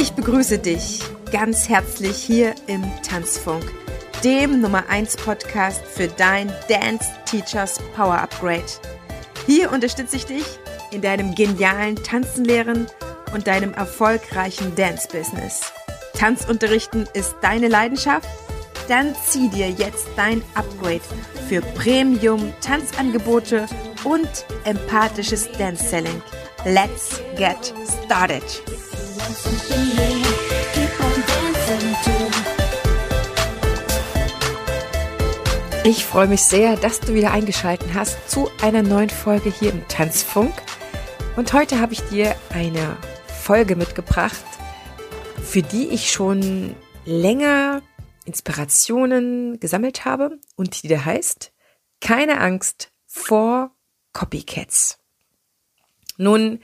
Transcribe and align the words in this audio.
Ich 0.00 0.12
begrüße 0.14 0.58
dich 0.58 1.00
ganz 1.30 1.68
herzlich 1.68 2.16
hier 2.16 2.54
im 2.66 2.82
Tanzfunk, 3.06 3.62
dem 4.24 4.62
Nummer 4.62 4.88
1 4.88 5.18
Podcast 5.18 5.84
für 5.84 6.08
dein 6.08 6.50
Dance 6.70 7.04
Teachers 7.26 7.78
Power 7.94 8.18
Upgrade. 8.18 8.64
Hier 9.44 9.70
unterstütze 9.70 10.16
ich 10.16 10.24
dich 10.24 10.46
in 10.90 11.02
deinem 11.02 11.34
genialen 11.34 11.96
Tanzenlehren 11.96 12.86
und 13.34 13.46
deinem 13.46 13.74
erfolgreichen 13.74 14.74
Dance-Business. 14.74 15.70
Tanzunterrichten 16.14 17.06
ist 17.12 17.36
deine 17.42 17.68
Leidenschaft? 17.68 18.26
Dann 18.88 19.14
zieh 19.26 19.50
dir 19.50 19.68
jetzt 19.68 20.06
dein 20.16 20.42
Upgrade 20.54 21.02
für 21.46 21.60
Premium-Tanzangebote 21.60 23.66
und 24.04 24.46
empathisches 24.64 25.52
Dance-Selling. 25.58 26.22
Let's 26.64 27.20
get 27.36 27.74
started! 28.06 28.62
Ich 35.84 36.04
freue 36.04 36.28
mich 36.28 36.42
sehr, 36.42 36.76
dass 36.76 37.00
du 37.00 37.14
wieder 37.14 37.32
eingeschaltet 37.32 37.94
hast 37.94 38.30
zu 38.30 38.50
einer 38.62 38.82
neuen 38.82 39.10
Folge 39.10 39.50
hier 39.50 39.72
im 39.72 39.86
Tanzfunk. 39.88 40.52
Und 41.36 41.52
heute 41.52 41.80
habe 41.80 41.92
ich 41.94 42.00
dir 42.02 42.36
eine 42.50 42.96
Folge 43.42 43.76
mitgebracht, 43.76 44.44
für 45.42 45.62
die 45.62 45.88
ich 45.88 46.10
schon 46.10 46.74
länger 47.04 47.82
Inspirationen 48.24 49.58
gesammelt 49.58 50.04
habe 50.04 50.38
und 50.54 50.82
die 50.82 50.88
da 50.88 51.04
heißt 51.04 51.52
Keine 52.00 52.40
Angst 52.40 52.92
vor 53.06 53.70
Copycats. 54.12 54.98
Nun, 56.18 56.60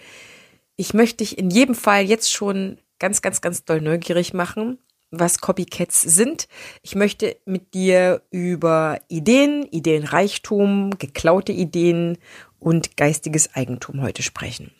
ich 0.76 0.94
möchte 0.94 1.18
dich 1.18 1.38
in 1.38 1.50
jedem 1.50 1.74
Fall 1.74 2.04
jetzt 2.04 2.32
schon 2.32 2.78
ganz, 2.98 3.22
ganz, 3.22 3.40
ganz 3.40 3.64
doll 3.64 3.80
neugierig 3.80 4.34
machen, 4.34 4.78
was 5.10 5.40
Copycats 5.40 6.02
sind. 6.02 6.48
Ich 6.82 6.94
möchte 6.94 7.36
mit 7.44 7.74
dir 7.74 8.22
über 8.30 9.00
Ideen, 9.08 9.64
Ideenreichtum, 9.70 10.98
geklaute 10.98 11.52
Ideen 11.52 12.18
und 12.58 12.96
geistiges 12.96 13.54
Eigentum 13.54 14.02
heute 14.02 14.22
sprechen. 14.22 14.72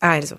Also, 0.00 0.36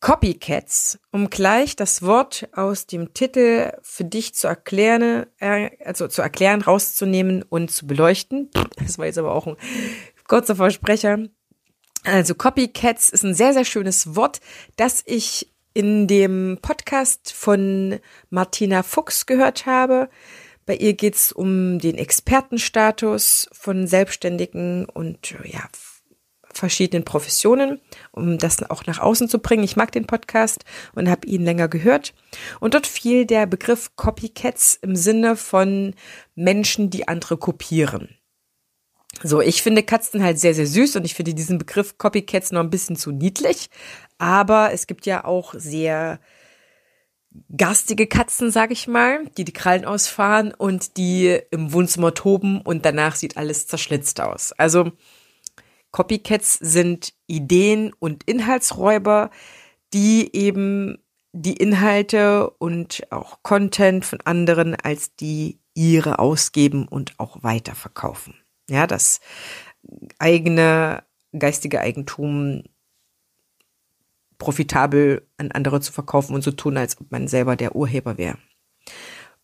Copycats, 0.00 0.98
um 1.12 1.30
gleich 1.30 1.76
das 1.76 2.02
Wort 2.02 2.48
aus 2.54 2.86
dem 2.86 3.14
Titel 3.14 3.72
für 3.82 4.04
dich 4.04 4.34
zu 4.34 4.48
erklären, 4.48 5.26
äh, 5.38 5.70
also 5.84 6.08
zu 6.08 6.22
erklären, 6.22 6.62
rauszunehmen 6.62 7.42
und 7.42 7.70
zu 7.70 7.86
beleuchten. 7.86 8.50
Das 8.76 8.98
war 8.98 9.06
jetzt 9.06 9.18
aber 9.18 9.32
auch 9.32 9.46
ein 9.46 9.56
kurzer 10.26 10.56
Versprecher. 10.56 11.18
Also 12.04 12.34
Copycats 12.34 13.10
ist 13.10 13.24
ein 13.24 13.34
sehr, 13.34 13.52
sehr 13.52 13.64
schönes 13.64 14.16
Wort, 14.16 14.40
das 14.76 15.02
ich 15.06 15.52
in 15.74 16.06
dem 16.06 16.58
Podcast 16.60 17.32
von 17.32 18.00
Martina 18.28 18.82
Fuchs 18.82 19.26
gehört 19.26 19.66
habe. 19.66 20.10
Bei 20.66 20.74
ihr 20.74 20.94
geht's 20.94 21.32
um 21.32 21.78
den 21.78 21.96
Expertenstatus 21.96 23.48
von 23.52 23.86
Selbstständigen 23.86 24.84
und 24.84 25.34
ja, 25.44 25.62
verschiedenen 26.52 27.04
Professionen, 27.04 27.80
um 28.10 28.38
das 28.38 28.62
auch 28.68 28.86
nach 28.86 28.98
außen 28.98 29.28
zu 29.28 29.38
bringen. 29.38 29.64
Ich 29.64 29.76
mag 29.76 29.92
den 29.92 30.06
Podcast 30.06 30.64
und 30.94 31.08
habe 31.08 31.26
ihn 31.26 31.44
länger 31.44 31.68
gehört. 31.68 32.14
Und 32.60 32.74
dort 32.74 32.86
fiel 32.86 33.26
der 33.26 33.46
Begriff 33.46 33.96
Copycats 33.96 34.78
im 34.82 34.94
Sinne 34.96 35.36
von 35.36 35.94
Menschen, 36.34 36.90
die 36.90 37.08
andere 37.08 37.36
kopieren. 37.36 38.16
So, 39.22 39.40
ich 39.40 39.62
finde 39.62 39.82
Katzen 39.82 40.22
halt 40.22 40.40
sehr, 40.40 40.54
sehr 40.54 40.66
süß 40.66 40.96
und 40.96 41.04
ich 41.04 41.14
finde 41.14 41.34
diesen 41.34 41.58
Begriff 41.58 41.98
Copycats 41.98 42.50
noch 42.50 42.60
ein 42.60 42.70
bisschen 42.70 42.96
zu 42.96 43.12
niedlich. 43.12 43.68
Aber 44.18 44.72
es 44.72 44.86
gibt 44.86 45.06
ja 45.06 45.24
auch 45.24 45.54
sehr 45.56 46.18
garstige 47.56 48.06
Katzen, 48.06 48.50
sag 48.50 48.70
ich 48.70 48.88
mal, 48.88 49.26
die 49.36 49.44
die 49.44 49.52
Krallen 49.52 49.84
ausfahren 49.84 50.52
und 50.52 50.96
die 50.96 51.40
im 51.50 51.72
Wohnzimmer 51.72 52.14
toben 52.14 52.60
und 52.60 52.84
danach 52.84 53.16
sieht 53.16 53.36
alles 53.36 53.66
zerschlitzt 53.66 54.20
aus. 54.20 54.52
Also 54.52 54.92
Copycats 55.92 56.54
sind 56.54 57.14
Ideen 57.26 57.92
und 57.98 58.24
Inhaltsräuber, 58.24 59.30
die 59.94 60.34
eben 60.34 60.98
die 61.32 61.56
Inhalte 61.56 62.50
und 62.50 63.06
auch 63.10 63.42
Content 63.42 64.04
von 64.04 64.20
anderen 64.24 64.74
als 64.74 65.14
die 65.16 65.58
ihre 65.74 66.18
ausgeben 66.18 66.86
und 66.86 67.14
auch 67.18 67.42
weiterverkaufen 67.42 68.41
ja, 68.72 68.86
das 68.86 69.20
eigene 70.18 71.04
geistige 71.38 71.80
Eigentum 71.80 72.64
profitabel 74.38 75.28
an 75.36 75.52
andere 75.52 75.80
zu 75.80 75.92
verkaufen 75.92 76.34
und 76.34 76.42
so 76.42 76.50
tun, 76.50 76.76
als 76.76 77.00
ob 77.00 77.10
man 77.10 77.28
selber 77.28 77.56
der 77.56 77.76
Urheber 77.76 78.18
wäre. 78.18 78.38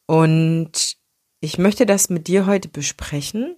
Und 0.07 0.97
ich 1.41 1.59
möchte 1.59 1.87
das 1.87 2.11
mit 2.11 2.27
dir 2.27 2.47
heute 2.47 2.69
besprechen, 2.69 3.57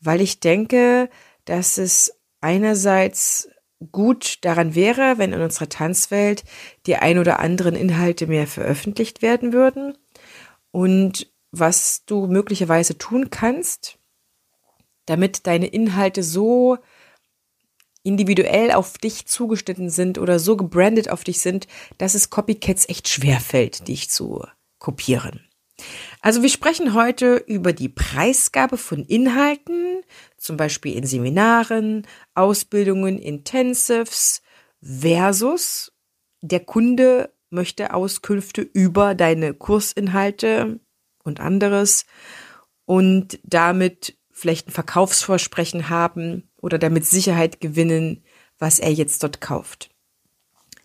weil 0.00 0.20
ich 0.20 0.40
denke, 0.40 1.08
dass 1.44 1.78
es 1.78 2.18
einerseits 2.40 3.48
gut 3.90 4.44
daran 4.44 4.74
wäre, 4.74 5.18
wenn 5.18 5.32
in 5.32 5.40
unserer 5.40 5.68
Tanzwelt 5.68 6.44
die 6.86 6.96
ein 6.96 7.18
oder 7.18 7.38
anderen 7.40 7.74
Inhalte 7.74 8.26
mehr 8.26 8.46
veröffentlicht 8.46 9.22
werden 9.22 9.52
würden. 9.52 9.96
Und 10.70 11.32
was 11.50 12.04
du 12.04 12.26
möglicherweise 12.26 12.96
tun 12.98 13.30
kannst, 13.30 13.98
damit 15.06 15.46
deine 15.46 15.66
Inhalte 15.66 16.22
so 16.22 16.78
individuell 18.02 18.72
auf 18.72 18.98
dich 18.98 19.26
zugeschnitten 19.26 19.90
sind 19.90 20.18
oder 20.18 20.38
so 20.38 20.56
gebrandet 20.56 21.08
auf 21.08 21.24
dich 21.24 21.40
sind, 21.40 21.68
dass 21.98 22.14
es 22.14 22.30
Copycats 22.30 22.88
echt 22.88 23.08
schwer 23.08 23.40
fällt, 23.40 23.88
dich 23.88 24.10
zu 24.10 24.44
kopieren. 24.78 25.48
Also 26.20 26.42
wir 26.42 26.48
sprechen 26.48 26.94
heute 26.94 27.36
über 27.36 27.72
die 27.72 27.88
Preisgabe 27.88 28.76
von 28.76 29.04
Inhalten, 29.04 30.02
zum 30.36 30.56
Beispiel 30.56 30.96
in 30.96 31.06
Seminaren, 31.06 32.06
Ausbildungen, 32.34 33.18
Intensives 33.18 34.42
versus 34.80 35.92
der 36.40 36.60
Kunde 36.60 37.32
möchte 37.50 37.94
Auskünfte 37.94 38.62
über 38.62 39.14
deine 39.14 39.54
Kursinhalte 39.54 40.80
und 41.22 41.40
anderes 41.40 42.06
und 42.84 43.38
damit 43.44 44.18
vielleicht 44.42 44.68
ein 44.68 44.72
Verkaufsversprechen 44.72 45.88
haben 45.88 46.50
oder 46.56 46.78
damit 46.78 47.06
Sicherheit 47.06 47.60
gewinnen, 47.60 48.24
was 48.58 48.80
er 48.80 48.92
jetzt 48.92 49.22
dort 49.22 49.40
kauft. 49.40 49.90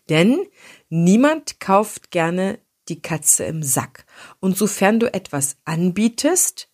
Denn 0.09 0.45
niemand 0.89 1.59
kauft 1.59 2.11
gerne 2.11 2.59
die 2.87 3.01
Katze 3.01 3.45
im 3.45 3.63
Sack. 3.63 4.05
Und 4.39 4.57
sofern 4.57 4.99
du 4.99 5.11
etwas 5.11 5.57
anbietest, 5.65 6.69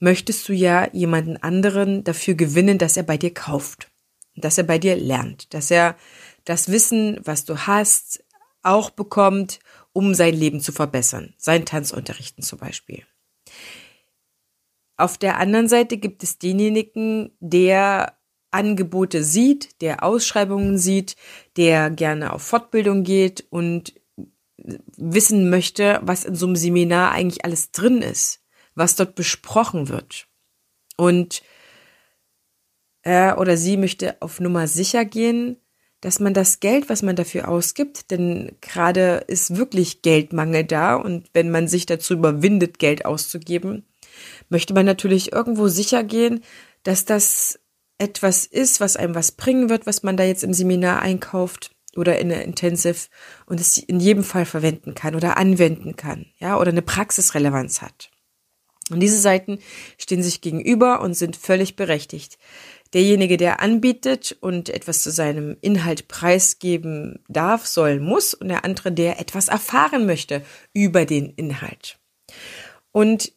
möchtest 0.00 0.48
du 0.48 0.52
ja 0.52 0.88
jemanden 0.92 1.36
anderen 1.36 2.04
dafür 2.04 2.34
gewinnen, 2.34 2.76
dass 2.78 2.96
er 2.96 3.04
bei 3.04 3.16
dir 3.16 3.32
kauft, 3.32 3.90
dass 4.34 4.58
er 4.58 4.64
bei 4.64 4.78
dir 4.78 4.96
lernt, 4.96 5.54
dass 5.54 5.70
er 5.70 5.96
das 6.44 6.70
Wissen, 6.70 7.20
was 7.22 7.44
du 7.44 7.66
hast, 7.66 8.24
auch 8.62 8.90
bekommt, 8.90 9.60
um 9.92 10.12
sein 10.12 10.34
Leben 10.34 10.60
zu 10.60 10.72
verbessern, 10.72 11.34
sein 11.38 11.64
Tanzunterrichten 11.64 12.42
zum 12.42 12.58
Beispiel. 12.58 13.06
Auf 14.96 15.18
der 15.18 15.38
anderen 15.38 15.68
Seite 15.68 15.96
gibt 15.96 16.22
es 16.22 16.38
denjenigen, 16.38 17.32
der 17.40 18.16
Angebote 18.50 19.24
sieht, 19.24 19.80
der 19.80 20.04
Ausschreibungen 20.04 20.78
sieht, 20.78 21.16
der 21.56 21.90
gerne 21.90 22.32
auf 22.32 22.42
Fortbildung 22.42 23.02
geht 23.02 23.44
und 23.50 23.94
wissen 24.96 25.50
möchte, 25.50 26.00
was 26.02 26.24
in 26.24 26.36
so 26.36 26.46
einem 26.46 26.56
Seminar 26.56 27.10
eigentlich 27.10 27.44
alles 27.44 27.72
drin 27.72 28.00
ist, 28.00 28.40
was 28.74 28.94
dort 28.94 29.16
besprochen 29.16 29.88
wird. 29.88 30.28
Und 30.96 31.42
er 33.02 33.38
oder 33.38 33.56
sie 33.56 33.76
möchte 33.76 34.16
auf 34.22 34.40
Nummer 34.40 34.68
sicher 34.68 35.04
gehen, 35.04 35.58
dass 36.00 36.20
man 36.20 36.34
das 36.34 36.60
Geld, 36.60 36.88
was 36.88 37.02
man 37.02 37.16
dafür 37.16 37.48
ausgibt, 37.48 38.10
denn 38.10 38.52
gerade 38.60 39.24
ist 39.26 39.56
wirklich 39.56 40.02
Geldmangel 40.02 40.64
da 40.64 40.96
und 40.96 41.28
wenn 41.32 41.50
man 41.50 41.66
sich 41.66 41.86
dazu 41.86 42.14
überwindet, 42.14 42.78
Geld 42.78 43.04
auszugeben, 43.04 43.86
möchte 44.48 44.74
man 44.74 44.86
natürlich 44.86 45.32
irgendwo 45.32 45.68
sicher 45.68 46.04
gehen, 46.04 46.42
dass 46.82 47.04
das 47.04 47.58
etwas 47.98 48.44
ist, 48.46 48.80
was 48.80 48.96
einem 48.96 49.14
was 49.14 49.32
bringen 49.32 49.68
wird, 49.68 49.86
was 49.86 50.02
man 50.02 50.16
da 50.16 50.24
jetzt 50.24 50.44
im 50.44 50.52
Seminar 50.52 51.00
einkauft 51.00 51.70
oder 51.96 52.18
in 52.18 52.28
der 52.28 52.44
Intensive 52.44 53.08
und 53.46 53.60
es 53.60 53.78
in 53.78 54.00
jedem 54.00 54.24
Fall 54.24 54.44
verwenden 54.44 54.94
kann 54.94 55.14
oder 55.14 55.36
anwenden 55.36 55.96
kann, 55.96 56.26
ja, 56.38 56.58
oder 56.58 56.70
eine 56.70 56.82
Praxisrelevanz 56.82 57.82
hat. 57.82 58.10
Und 58.90 59.00
diese 59.00 59.18
Seiten 59.18 59.58
stehen 59.96 60.22
sich 60.22 60.40
gegenüber 60.40 61.00
und 61.00 61.14
sind 61.14 61.36
völlig 61.36 61.76
berechtigt. 61.76 62.38
Derjenige, 62.92 63.36
der 63.36 63.60
anbietet 63.60 64.36
und 64.40 64.68
etwas 64.68 65.02
zu 65.02 65.10
seinem 65.10 65.56
Inhalt 65.62 66.06
preisgeben 66.06 67.24
darf, 67.28 67.66
soll, 67.66 67.98
muss 67.98 68.34
und 68.34 68.48
der 68.48 68.64
andere, 68.64 68.92
der 68.92 69.18
etwas 69.20 69.48
erfahren 69.48 70.06
möchte 70.06 70.42
über 70.74 71.06
den 71.06 71.30
Inhalt. 71.30 71.98
Und 72.92 73.32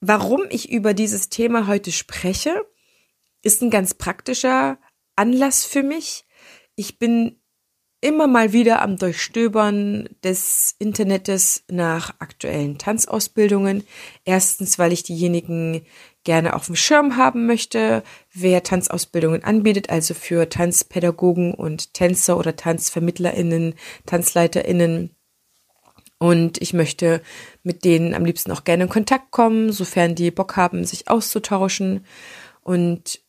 Warum 0.00 0.44
ich 0.50 0.70
über 0.70 0.94
dieses 0.94 1.28
Thema 1.28 1.66
heute 1.66 1.90
spreche, 1.90 2.64
ist 3.42 3.62
ein 3.62 3.70
ganz 3.70 3.94
praktischer 3.94 4.78
Anlass 5.16 5.64
für 5.64 5.82
mich. 5.82 6.24
Ich 6.76 6.98
bin 6.98 7.40
immer 8.00 8.28
mal 8.28 8.52
wieder 8.52 8.80
am 8.82 8.96
Durchstöbern 8.96 10.08
des 10.22 10.76
Internetes 10.78 11.64
nach 11.68 12.14
aktuellen 12.20 12.78
Tanzausbildungen. 12.78 13.84
Erstens, 14.24 14.78
weil 14.78 14.92
ich 14.92 15.02
diejenigen 15.02 15.84
gerne 16.22 16.54
auf 16.54 16.66
dem 16.66 16.76
Schirm 16.76 17.16
haben 17.16 17.46
möchte, 17.46 18.04
wer 18.32 18.62
Tanzausbildungen 18.62 19.42
anbietet, 19.42 19.90
also 19.90 20.14
für 20.14 20.48
Tanzpädagogen 20.48 21.54
und 21.54 21.94
Tänzer 21.94 22.38
oder 22.38 22.54
Tanzvermittlerinnen, 22.54 23.74
Tanzleiterinnen. 24.06 25.17
Und 26.18 26.60
ich 26.60 26.72
möchte 26.74 27.22
mit 27.62 27.84
denen 27.84 28.14
am 28.14 28.24
liebsten 28.24 28.50
auch 28.50 28.64
gerne 28.64 28.84
in 28.84 28.88
Kontakt 28.88 29.30
kommen, 29.30 29.72
sofern 29.72 30.14
die 30.14 30.30
Bock 30.30 30.56
haben, 30.56 30.84
sich 30.84 31.08
auszutauschen. 31.08 32.04
Und 32.62 33.20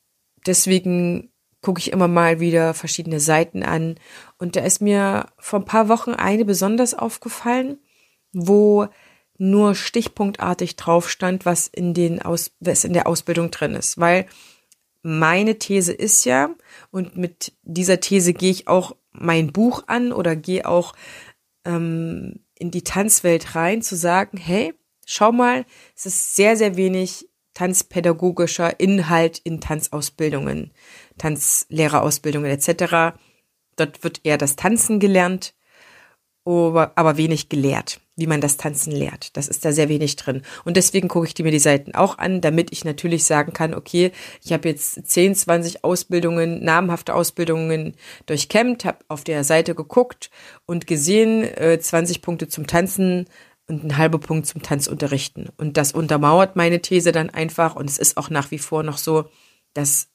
deswegen 0.46 1.32
gucke 1.62 1.80
ich 1.80 1.92
immer 1.92 2.08
mal 2.08 2.40
wieder 2.40 2.74
verschiedene 2.74 3.20
Seiten 3.20 3.64
an. 3.64 3.96
Und 4.38 4.56
da 4.56 4.62
ist 4.62 4.82
mir 4.82 5.28
vor 5.38 5.60
ein 5.60 5.66
paar 5.66 5.90
Wochen 5.90 6.12
eine 6.12 6.46
besonders 6.46 6.94
aufgefallen, 6.94 7.80
wo 8.34 8.88
nur 9.38 9.76
stichpunktartig 9.76 10.76
drauf 10.76 11.10
stand, 11.10 11.46
was 11.46 11.68
in 11.68 11.94
den 11.94 12.22
Aus, 12.22 12.52
was 12.60 12.84
in 12.84 12.94
der 12.94 13.08
Ausbildung 13.08 13.52
drin 13.52 13.76
ist. 13.76 14.00
Weil 14.00 14.26
meine 15.02 15.58
These 15.60 15.94
ist 15.94 16.26
ja, 16.26 16.50
und 16.92 17.18
mit 17.18 17.54
dieser 17.64 18.00
These 18.00 18.34
gehe 18.34 18.52
ich 18.52 18.68
auch 18.68 18.96
mein 19.12 19.52
Buch 19.52 19.84
an 19.88 20.12
oder 20.12 20.36
gehe 20.36 20.68
auch 20.68 20.94
ähm, 21.66 22.42
in 22.60 22.70
die 22.70 22.84
Tanzwelt 22.84 23.56
rein, 23.56 23.82
zu 23.82 23.96
sagen, 23.96 24.38
hey, 24.38 24.74
schau 25.06 25.32
mal, 25.32 25.66
es 25.96 26.06
ist 26.06 26.36
sehr, 26.36 26.56
sehr 26.56 26.78
wenig 26.78 27.28
tanzpädagogischer 27.56 28.80
Inhalt 28.80 29.40
in 29.40 29.60
Tanzausbildungen, 29.60 30.72
Tanzlehrerausbildungen 31.18 32.52
etc. 32.52 33.18
Dort 33.76 34.04
wird 34.04 34.22
eher 34.24 34.38
das 34.38 34.56
Tanzen 34.56 35.00
gelernt, 35.00 35.56
aber, 36.46 36.92
aber 36.96 37.18
wenig 37.18 37.50
gelehrt, 37.50 38.00
wie 38.20 38.28
man 38.28 38.42
das 38.42 38.58
Tanzen 38.58 38.92
lehrt. 38.92 39.36
Das 39.38 39.48
ist 39.48 39.66
da 39.66 39.72
sehr 39.72 39.90
wenig 39.90 40.16
drin. 40.16 40.42
Und 40.66 40.78
deswegen 40.78 41.08
gucke 41.08 41.28
ich 41.28 41.44
mir 41.44 41.52
die 41.52 41.60
Seiten 41.60 41.96
auch 41.96 42.18
an, 42.18 42.42
damit 42.42 42.72
ich 42.72 42.86
natürlich 42.86 43.26
sagen 43.26 43.54
kann, 43.54 43.74
okay, 43.74 44.12
ich 44.44 44.54
habe 44.54 44.70
jetzt 44.70 45.08
10, 45.08 45.36
20 45.36 45.84
Ausbildungen, 45.84 46.64
namhafte 46.64 47.14
Ausbildungen 47.14 47.96
durchkämmt, 48.26 48.86
habe 48.86 49.00
auf 49.08 49.24
der 49.24 49.44
Seite 49.44 49.76
geguckt 49.76 50.30
und 50.66 50.88
gesehen, 50.88 51.44
äh, 51.44 51.80
20 51.80 52.22
Punkte 52.22 52.48
zum 52.48 52.68
Tanzen 52.68 53.26
und 53.68 53.84
ein 53.84 53.98
halber 53.98 54.20
Punkt 54.20 54.48
zum 54.48 54.62
Tanzunterrichten. 54.62 55.50
Und 55.58 55.78
das 55.78 55.92
untermauert 55.92 56.56
meine 56.56 56.82
These 56.82 57.12
dann 57.12 57.30
einfach. 57.30 57.76
Und 57.76 57.90
es 57.90 57.98
ist 57.98 58.18
auch 58.18 58.30
nach 58.30 58.52
wie 58.52 58.58
vor 58.58 58.84
noch 58.84 58.98
so, 58.98 59.26
dass 59.74 60.10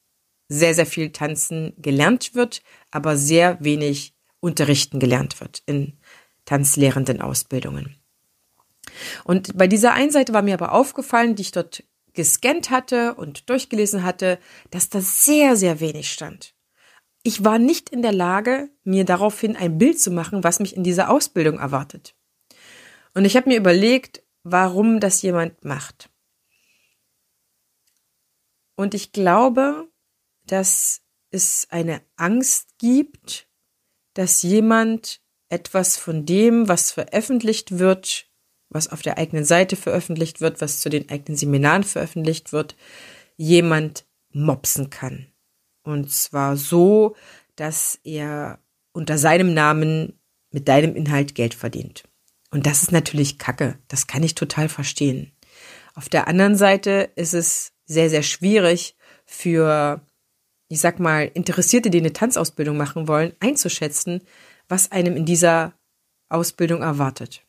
sehr, 0.48 0.74
sehr 0.74 0.86
viel 0.86 1.10
Tanzen 1.10 1.72
gelernt 1.78 2.34
wird, 2.34 2.62
aber 2.90 3.16
sehr 3.16 3.58
wenig 3.60 4.14
Unterrichten 4.40 5.00
gelernt 5.00 5.40
wird 5.40 5.62
in 5.64 5.94
tanzlehrenden 6.44 7.20
Ausbildungen. 7.20 7.96
Und 9.24 9.56
bei 9.56 9.66
dieser 9.66 9.92
einen 9.92 10.10
Seite 10.10 10.32
war 10.32 10.42
mir 10.42 10.54
aber 10.54 10.72
aufgefallen, 10.72 11.34
die 11.34 11.42
ich 11.42 11.52
dort 11.52 11.84
gescannt 12.12 12.70
hatte 12.70 13.14
und 13.14 13.48
durchgelesen 13.50 14.04
hatte, 14.04 14.38
dass 14.70 14.88
da 14.88 15.00
sehr, 15.00 15.56
sehr 15.56 15.80
wenig 15.80 16.12
stand. 16.12 16.54
Ich 17.22 17.42
war 17.42 17.58
nicht 17.58 17.88
in 17.88 18.02
der 18.02 18.12
Lage, 18.12 18.68
mir 18.84 19.04
daraufhin 19.04 19.56
ein 19.56 19.78
Bild 19.78 20.00
zu 20.00 20.10
machen, 20.10 20.44
was 20.44 20.60
mich 20.60 20.76
in 20.76 20.84
dieser 20.84 21.10
Ausbildung 21.10 21.58
erwartet. 21.58 22.14
Und 23.14 23.24
ich 23.24 23.36
habe 23.36 23.48
mir 23.48 23.56
überlegt, 23.56 24.22
warum 24.42 25.00
das 25.00 25.22
jemand 25.22 25.64
macht. 25.64 26.10
Und 28.76 28.94
ich 28.94 29.12
glaube, 29.12 29.88
dass 30.46 31.00
es 31.30 31.66
eine 31.70 32.02
Angst 32.16 32.76
gibt, 32.78 33.48
dass 34.12 34.42
jemand 34.42 35.20
etwas 35.54 35.96
von 35.96 36.26
dem, 36.26 36.68
was 36.68 36.90
veröffentlicht 36.90 37.78
wird, 37.78 38.26
was 38.70 38.88
auf 38.88 39.02
der 39.02 39.18
eigenen 39.18 39.44
Seite 39.44 39.76
veröffentlicht 39.76 40.40
wird, 40.40 40.60
was 40.60 40.80
zu 40.80 40.88
den 40.88 41.08
eigenen 41.08 41.36
Seminaren 41.38 41.84
veröffentlicht 41.84 42.52
wird, 42.52 42.74
jemand 43.36 44.04
mopsen 44.32 44.90
kann. 44.90 45.28
Und 45.84 46.10
zwar 46.10 46.56
so, 46.56 47.14
dass 47.54 48.00
er 48.02 48.58
unter 48.92 49.16
seinem 49.16 49.54
Namen 49.54 50.18
mit 50.50 50.66
deinem 50.66 50.96
Inhalt 50.96 51.36
Geld 51.36 51.54
verdient. 51.54 52.02
Und 52.50 52.66
das 52.66 52.82
ist 52.82 52.92
natürlich 52.92 53.38
Kacke. 53.38 53.78
Das 53.86 54.08
kann 54.08 54.24
ich 54.24 54.34
total 54.34 54.68
verstehen. 54.68 55.32
Auf 55.94 56.08
der 56.08 56.26
anderen 56.26 56.56
Seite 56.56 57.10
ist 57.14 57.34
es 57.34 57.72
sehr, 57.84 58.10
sehr 58.10 58.22
schwierig 58.22 58.96
für, 59.24 60.00
ich 60.68 60.80
sag 60.80 60.98
mal, 60.98 61.30
Interessierte, 61.34 61.90
die 61.90 61.98
eine 61.98 62.12
Tanzausbildung 62.12 62.76
machen 62.76 63.06
wollen, 63.06 63.34
einzuschätzen, 63.38 64.22
was 64.68 64.92
einem 64.92 65.16
in 65.16 65.24
dieser 65.24 65.74
Ausbildung 66.28 66.82
erwartet. 66.82 67.42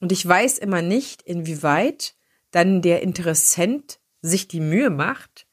Und 0.00 0.12
ich 0.12 0.26
weiß 0.26 0.58
immer 0.58 0.82
nicht, 0.82 1.22
inwieweit 1.22 2.14
dann 2.50 2.82
der 2.82 3.02
Interessent 3.02 4.00
sich 4.22 4.48
die 4.48 4.60
Mühe 4.60 4.90
macht, 4.90 5.46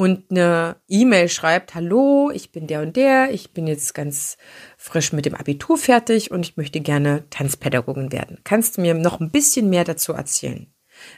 und 0.00 0.30
eine 0.30 0.76
E-Mail 0.88 1.28
schreibt, 1.28 1.74
hallo, 1.74 2.30
ich 2.32 2.52
bin 2.52 2.66
der 2.66 2.80
und 2.80 2.96
der, 2.96 3.34
ich 3.34 3.52
bin 3.52 3.66
jetzt 3.66 3.94
ganz 3.94 4.38
frisch 4.78 5.12
mit 5.12 5.26
dem 5.26 5.34
Abitur 5.34 5.76
fertig 5.76 6.30
und 6.30 6.40
ich 6.40 6.56
möchte 6.56 6.80
gerne 6.80 7.28
Tanzpädagogin 7.28 8.10
werden. 8.10 8.38
Kannst 8.42 8.76
du 8.76 8.80
mir 8.80 8.94
noch 8.94 9.20
ein 9.20 9.30
bisschen 9.30 9.68
mehr 9.68 9.84
dazu 9.84 10.14
erzählen? 10.14 10.72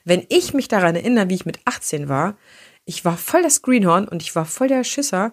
Wenn 0.05 0.27
ich 0.31 0.53
mich 0.53 0.67
daran 0.67 0.97
erinnere, 0.97 1.29
wie 1.29 1.35
ich 1.35 1.47
mit 1.47 1.61
18 1.65 2.09
war, 2.09 2.37
ich 2.85 3.05
war 3.05 3.17
voll 3.17 3.45
das 3.45 3.63
Greenhorn 3.63 4.09
und 4.09 4.21
ich 4.21 4.35
war 4.35 4.47
voll 4.47 4.67
der 4.67 4.83
Schisser 4.83 5.33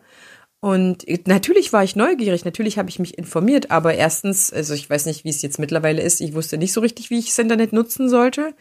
und 0.61 1.05
natürlich 1.25 1.71
war 1.71 1.85
ich 1.85 1.95
neugierig, 1.95 2.43
natürlich 2.43 2.77
habe 2.77 2.89
ich 2.89 2.99
mich 2.99 3.17
informiert, 3.17 3.71
aber 3.71 3.93
erstens, 3.93 4.51
also 4.51 4.73
ich 4.73 4.89
weiß 4.89 5.05
nicht, 5.05 5.23
wie 5.23 5.29
es 5.29 5.41
jetzt 5.41 5.57
mittlerweile 5.57 6.01
ist, 6.01 6.19
ich 6.19 6.33
wusste 6.33 6.57
nicht 6.57 6.73
so 6.73 6.81
richtig, 6.81 7.09
wie 7.09 7.17
ich 7.17 7.27
das 7.27 7.39
Internet 7.39 7.71
nutzen 7.71 8.09
sollte, 8.09 8.53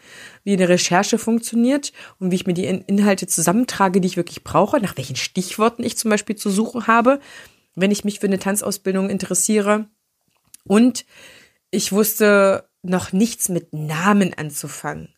wie 0.45 0.53
eine 0.53 0.69
Recherche 0.69 1.17
funktioniert 1.17 1.91
und 2.17 2.31
wie 2.31 2.35
ich 2.35 2.47
mir 2.47 2.53
die 2.53 2.65
Inhalte 2.65 3.27
zusammentrage, 3.27 3.99
die 3.99 4.07
ich 4.07 4.15
wirklich 4.15 4.45
brauche, 4.45 4.79
nach 4.79 4.95
welchen 4.95 5.17
Stichworten 5.17 5.83
ich 5.83 5.97
zum 5.97 6.09
Beispiel 6.09 6.37
zu 6.37 6.49
suchen 6.49 6.87
habe, 6.87 7.19
wenn 7.75 7.91
ich 7.91 8.05
mich 8.05 8.19
für 8.19 8.27
eine 8.27 8.39
Tanzausbildung 8.39 9.09
interessiere. 9.09 9.89
Und 10.63 11.05
ich 11.69 11.91
wusste 11.91 12.69
noch 12.81 13.11
nichts 13.11 13.49
mit 13.49 13.73
Namen 13.73 14.33
anzufangen. 14.33 15.13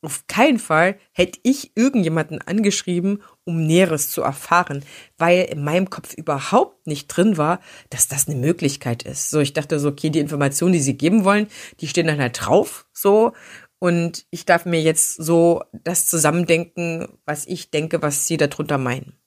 Auf 0.00 0.28
keinen 0.28 0.60
Fall 0.60 0.96
hätte 1.12 1.40
ich 1.42 1.72
irgendjemanden 1.74 2.40
angeschrieben, 2.40 3.22
um 3.44 3.66
Näheres 3.66 4.10
zu 4.10 4.22
erfahren, 4.22 4.84
weil 5.16 5.44
in 5.50 5.64
meinem 5.64 5.90
Kopf 5.90 6.14
überhaupt 6.14 6.86
nicht 6.86 7.08
drin 7.08 7.36
war, 7.36 7.58
dass 7.90 8.06
das 8.06 8.28
eine 8.28 8.38
Möglichkeit 8.38 9.02
ist. 9.02 9.30
So, 9.30 9.40
ich 9.40 9.54
dachte 9.54 9.80
so, 9.80 9.88
okay, 9.88 10.10
die 10.10 10.20
Informationen, 10.20 10.72
die 10.72 10.80
sie 10.80 10.96
geben 10.96 11.24
wollen, 11.24 11.48
die 11.80 11.88
stehen 11.88 12.06
dann 12.06 12.20
halt 12.20 12.40
drauf, 12.40 12.86
so. 12.92 13.32
Und 13.80 14.26
ich 14.30 14.44
darf 14.44 14.66
mir 14.66 14.80
jetzt 14.80 15.16
so 15.16 15.62
das 15.72 16.06
zusammendenken, 16.06 17.08
was 17.24 17.46
ich 17.46 17.70
denke, 17.70 18.00
was 18.00 18.26
sie 18.26 18.36
darunter 18.36 18.78
meinen. 18.78 19.18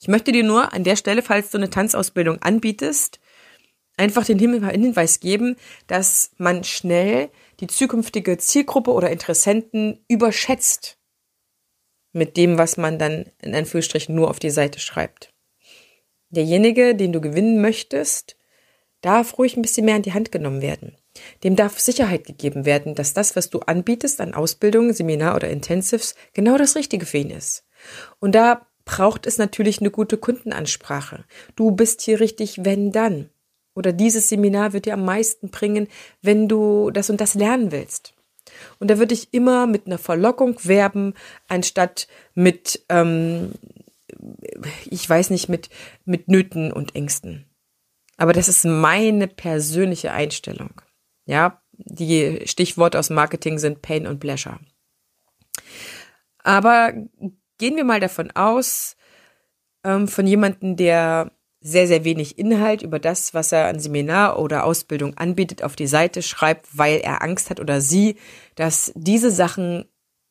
Ich 0.00 0.08
möchte 0.08 0.32
dir 0.32 0.44
nur 0.44 0.72
an 0.72 0.84
der 0.84 0.96
Stelle, 0.96 1.22
falls 1.22 1.50
du 1.50 1.58
eine 1.58 1.70
Tanzausbildung 1.70 2.40
anbietest, 2.40 3.20
einfach 3.96 4.24
den 4.24 4.38
Hinweis 4.38 5.20
geben, 5.20 5.56
dass 5.86 6.30
man 6.36 6.64
schnell 6.64 7.30
die 7.60 7.66
zukünftige 7.66 8.38
Zielgruppe 8.38 8.92
oder 8.92 9.10
Interessenten 9.10 10.04
überschätzt 10.08 10.98
mit 12.12 12.36
dem, 12.36 12.58
was 12.58 12.76
man 12.76 12.98
dann 12.98 13.30
in 13.42 13.54
Anführungsstrichen 13.54 14.14
nur 14.14 14.30
auf 14.30 14.38
die 14.38 14.50
Seite 14.50 14.80
schreibt. 14.80 15.32
Derjenige, 16.30 16.94
den 16.94 17.12
du 17.12 17.20
gewinnen 17.20 17.60
möchtest, 17.60 18.36
darf 19.00 19.38
ruhig 19.38 19.56
ein 19.56 19.62
bisschen 19.62 19.84
mehr 19.84 19.96
an 19.96 20.02
die 20.02 20.14
Hand 20.14 20.32
genommen 20.32 20.62
werden. 20.62 20.96
Dem 21.44 21.56
darf 21.56 21.78
Sicherheit 21.78 22.24
gegeben 22.24 22.64
werden, 22.64 22.94
dass 22.94 23.14
das, 23.14 23.36
was 23.36 23.50
du 23.50 23.60
anbietest 23.60 24.20
an 24.20 24.34
Ausbildungen, 24.34 24.92
Seminar 24.92 25.36
oder 25.36 25.48
Intensives, 25.48 26.14
genau 26.32 26.58
das 26.58 26.74
Richtige 26.76 27.06
für 27.06 27.18
ihn 27.18 27.30
ist. 27.30 27.64
Und 28.18 28.34
da 28.34 28.66
braucht 28.84 29.26
es 29.26 29.38
natürlich 29.38 29.80
eine 29.80 29.90
gute 29.90 30.16
Kundenansprache. 30.16 31.24
Du 31.54 31.70
bist 31.70 32.02
hier 32.02 32.20
richtig, 32.20 32.64
wenn 32.64 32.92
dann 32.92 33.30
oder 33.76 33.92
dieses 33.92 34.28
Seminar 34.28 34.72
wird 34.72 34.86
dir 34.86 34.94
am 34.94 35.04
meisten 35.04 35.50
bringen, 35.50 35.86
wenn 36.22 36.48
du 36.48 36.90
das 36.90 37.10
und 37.10 37.20
das 37.20 37.34
lernen 37.34 37.70
willst. 37.70 38.14
Und 38.78 38.90
da 38.90 38.98
würde 38.98 39.14
ich 39.14 39.32
immer 39.34 39.66
mit 39.66 39.86
einer 39.86 39.98
Verlockung 39.98 40.58
werben, 40.64 41.14
anstatt 41.46 42.08
mit, 42.34 42.84
ähm, 42.88 43.52
ich 44.86 45.08
weiß 45.08 45.30
nicht, 45.30 45.48
mit, 45.48 45.68
mit 46.04 46.28
Nöten 46.28 46.72
und 46.72 46.94
Ängsten. 46.94 47.44
Aber 48.16 48.32
das 48.32 48.48
ist 48.48 48.64
meine 48.64 49.28
persönliche 49.28 50.12
Einstellung. 50.12 50.80
Ja, 51.26 51.60
die 51.72 52.42
Stichworte 52.46 52.98
aus 52.98 53.10
Marketing 53.10 53.58
sind 53.58 53.82
Pain 53.82 54.06
und 54.06 54.20
Pleasure. 54.20 54.58
Aber 56.38 56.94
gehen 57.58 57.76
wir 57.76 57.84
mal 57.84 58.00
davon 58.00 58.30
aus, 58.30 58.96
ähm, 59.84 60.08
von 60.08 60.26
jemandem, 60.26 60.76
der 60.76 61.35
sehr, 61.66 61.88
sehr 61.88 62.04
wenig 62.04 62.38
Inhalt 62.38 62.82
über 62.82 63.00
das, 63.00 63.34
was 63.34 63.50
er 63.50 63.66
an 63.66 63.80
Seminar 63.80 64.38
oder 64.38 64.64
Ausbildung 64.64 65.16
anbietet, 65.16 65.64
auf 65.64 65.74
die 65.74 65.88
Seite 65.88 66.22
schreibt, 66.22 66.78
weil 66.78 67.00
er 67.00 67.22
Angst 67.22 67.50
hat 67.50 67.58
oder 67.58 67.80
sie, 67.80 68.16
dass 68.54 68.92
diese 68.94 69.32
Sachen 69.32 69.84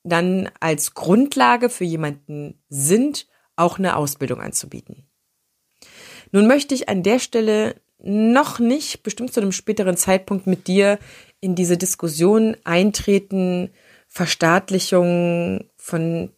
dann 0.04 0.50
als 0.62 0.94
Grundlage 0.94 1.70
für 1.70 1.84
jemanden 1.84 2.64
sind, 2.70 3.28
auch 3.58 3.80
eine 3.80 3.98
Ausbildung 3.98 4.40
anzubieten. 4.40 5.08
Nun 6.32 6.48
möchte 6.48 6.74
ich 6.74 6.88
an 6.88 7.04
der 7.04 7.20
Stelle 7.20 7.76
noch 8.02 8.60
nicht, 8.60 9.04
bestimmt 9.04 9.34
zu 9.34 9.42
einem 9.42 9.52
späteren 9.52 9.98
Zeitpunkt 9.98 10.48
mit 10.48 10.68
dir 10.68 11.00
in 11.42 11.56
diese 11.56 11.78
Diskussion 11.78 12.56
eintreten, 12.64 13.72
Verstaatlichung 14.08 15.66
von 15.76 16.30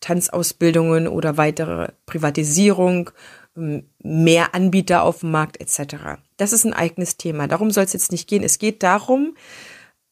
Tanzausbildungen 0.00 1.08
oder 1.08 1.36
weitere 1.36 1.88
Privatisierung, 2.04 3.10
mehr 3.56 4.54
Anbieter 4.54 5.02
auf 5.02 5.20
dem 5.20 5.30
Markt 5.30 5.60
etc. 5.60 6.20
Das 6.36 6.52
ist 6.52 6.64
ein 6.64 6.74
eigenes 6.74 7.16
Thema. 7.16 7.48
Darum 7.48 7.70
soll 7.70 7.84
es 7.84 7.92
jetzt 7.92 8.12
nicht 8.12 8.28
gehen. 8.28 8.42
Es 8.42 8.58
geht 8.58 8.82
darum, 8.82 9.36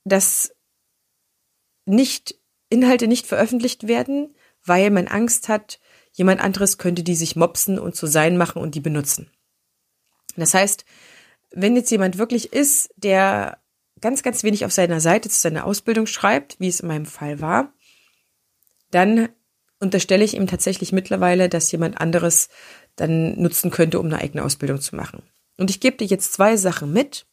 dass 0.04 0.54
nicht 1.84 2.36
Inhalte 2.70 3.06
nicht 3.06 3.26
veröffentlicht 3.26 3.86
werden, 3.86 4.34
weil 4.64 4.90
man 4.90 5.06
Angst 5.06 5.48
hat, 5.48 5.78
jemand 6.12 6.40
anderes 6.40 6.78
könnte 6.78 7.02
die 7.02 7.14
sich 7.14 7.36
mopsen 7.36 7.78
und 7.78 7.94
zu 7.94 8.06
sein 8.06 8.36
machen 8.36 8.62
und 8.62 8.74
die 8.74 8.80
benutzen. 8.80 9.30
Das 10.36 10.54
heißt, 10.54 10.84
wenn 11.50 11.76
jetzt 11.76 11.90
jemand 11.90 12.18
wirklich 12.18 12.52
ist, 12.52 12.90
der 12.96 13.58
ganz, 14.00 14.22
ganz 14.22 14.42
wenig 14.42 14.64
auf 14.64 14.72
seiner 14.72 15.00
Seite 15.00 15.28
zu 15.28 15.38
seiner 15.38 15.64
Ausbildung 15.64 16.06
schreibt, 16.06 16.58
wie 16.58 16.68
es 16.68 16.80
in 16.80 16.88
meinem 16.88 17.06
Fall 17.06 17.40
war, 17.40 17.72
dann 18.90 19.28
unterstelle 19.80 20.24
ich 20.24 20.34
ihm 20.34 20.46
tatsächlich 20.46 20.92
mittlerweile, 20.92 21.48
dass 21.48 21.70
jemand 21.70 22.00
anderes 22.00 22.48
dann 22.96 23.40
nutzen 23.40 23.70
könnte, 23.70 23.98
um 23.98 24.06
eine 24.06 24.18
eigene 24.18 24.44
Ausbildung 24.44 24.80
zu 24.80 24.96
machen. 24.96 25.22
Und 25.56 25.70
ich 25.70 25.80
gebe 25.80 25.96
dir 25.96 26.06
jetzt 26.06 26.32
zwei 26.32 26.56
Sachen 26.56 26.92
mit, 26.92 27.26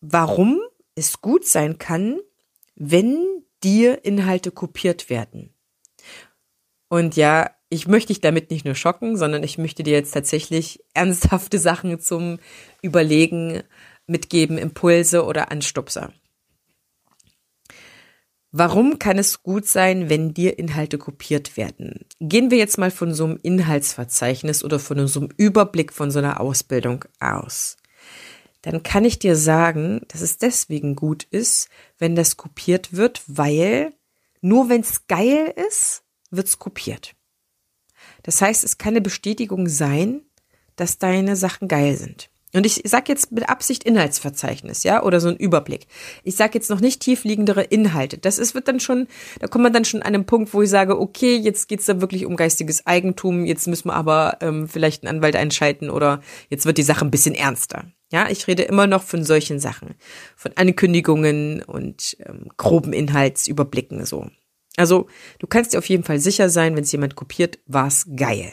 warum 0.00 0.60
es 0.94 1.20
gut 1.20 1.46
sein 1.46 1.78
kann, 1.78 2.20
wenn 2.74 3.44
dir 3.62 4.04
Inhalte 4.04 4.50
kopiert 4.50 5.10
werden. 5.10 5.54
Und 6.88 7.16
ja, 7.16 7.50
ich 7.70 7.88
möchte 7.88 8.08
dich 8.08 8.20
damit 8.20 8.50
nicht 8.50 8.64
nur 8.64 8.74
schocken, 8.74 9.16
sondern 9.16 9.42
ich 9.42 9.58
möchte 9.58 9.82
dir 9.82 9.94
jetzt 9.94 10.12
tatsächlich 10.12 10.84
ernsthafte 10.94 11.58
Sachen 11.58 11.98
zum 12.00 12.38
Überlegen 12.82 13.62
mitgeben, 14.06 14.58
Impulse 14.58 15.24
oder 15.24 15.50
Anstupser. 15.50 16.12
Warum 18.56 19.00
kann 19.00 19.18
es 19.18 19.42
gut 19.42 19.66
sein, 19.66 20.08
wenn 20.08 20.32
dir 20.32 20.60
Inhalte 20.60 20.96
kopiert 20.96 21.56
werden? 21.56 22.06
Gehen 22.20 22.52
wir 22.52 22.58
jetzt 22.58 22.78
mal 22.78 22.92
von 22.92 23.12
so 23.12 23.24
einem 23.24 23.40
Inhaltsverzeichnis 23.42 24.62
oder 24.62 24.78
von 24.78 25.08
so 25.08 25.18
einem 25.18 25.30
Überblick 25.36 25.92
von 25.92 26.12
so 26.12 26.20
einer 26.20 26.38
Ausbildung 26.40 27.04
aus. 27.18 27.76
Dann 28.62 28.84
kann 28.84 29.04
ich 29.04 29.18
dir 29.18 29.34
sagen, 29.34 30.02
dass 30.06 30.20
es 30.20 30.38
deswegen 30.38 30.94
gut 30.94 31.24
ist, 31.24 31.68
wenn 31.98 32.14
das 32.14 32.36
kopiert 32.36 32.92
wird, 32.92 33.22
weil 33.26 33.92
nur 34.40 34.68
wenn 34.68 34.82
es 34.82 35.08
geil 35.08 35.52
ist, 35.68 36.04
wird 36.30 36.46
es 36.46 36.60
kopiert. 36.60 37.16
Das 38.22 38.40
heißt, 38.40 38.62
es 38.62 38.78
kann 38.78 38.92
eine 38.92 39.00
Bestätigung 39.00 39.68
sein, 39.68 40.22
dass 40.76 40.98
deine 40.98 41.34
Sachen 41.34 41.66
geil 41.66 41.96
sind. 41.96 42.30
Und 42.54 42.64
ich 42.64 42.82
sage 42.84 43.06
jetzt 43.08 43.32
mit 43.32 43.48
Absicht 43.48 43.84
Inhaltsverzeichnis, 43.84 44.84
ja, 44.84 45.02
oder 45.02 45.20
so 45.20 45.28
ein 45.28 45.36
Überblick. 45.36 45.86
Ich 46.22 46.36
sage 46.36 46.52
jetzt 46.54 46.70
noch 46.70 46.80
nicht 46.80 47.00
tiefliegendere 47.00 47.62
Inhalte. 47.62 48.16
Das 48.16 48.38
ist 48.38 48.54
wird 48.54 48.68
dann 48.68 48.78
schon, 48.78 49.08
da 49.40 49.48
kommt 49.48 49.64
man 49.64 49.72
dann 49.72 49.84
schon 49.84 50.02
an 50.02 50.14
einem 50.14 50.24
Punkt, 50.24 50.54
wo 50.54 50.62
ich 50.62 50.70
sage, 50.70 50.98
okay, 50.98 51.36
jetzt 51.36 51.68
geht's 51.68 51.86
da 51.86 52.00
wirklich 52.00 52.26
um 52.26 52.36
geistiges 52.36 52.86
Eigentum, 52.86 53.44
jetzt 53.44 53.66
müssen 53.66 53.88
wir 53.88 53.94
aber 53.94 54.38
ähm, 54.40 54.68
vielleicht 54.68 55.04
einen 55.04 55.16
Anwalt 55.16 55.34
einschalten 55.34 55.90
oder 55.90 56.20
jetzt 56.48 56.64
wird 56.64 56.78
die 56.78 56.84
Sache 56.84 57.04
ein 57.04 57.10
bisschen 57.10 57.34
ernster. 57.34 57.86
Ja, 58.12 58.30
ich 58.30 58.46
rede 58.46 58.62
immer 58.62 58.86
noch 58.86 59.02
von 59.02 59.24
solchen 59.24 59.58
Sachen, 59.58 59.94
von 60.36 60.52
Ankündigungen 60.54 61.62
und 61.62 62.16
ähm, 62.24 62.50
groben 62.56 62.92
Inhaltsüberblicken 62.92 64.06
so. 64.06 64.28
Also 64.76 65.08
du 65.40 65.46
kannst 65.46 65.72
dir 65.72 65.78
auf 65.78 65.88
jeden 65.88 66.04
Fall 66.04 66.20
sicher 66.20 66.48
sein, 66.48 66.76
wenn 66.76 66.84
es 66.84 66.92
jemand 66.92 67.16
kopiert, 67.16 67.58
war's 67.66 68.06
geil. 68.16 68.52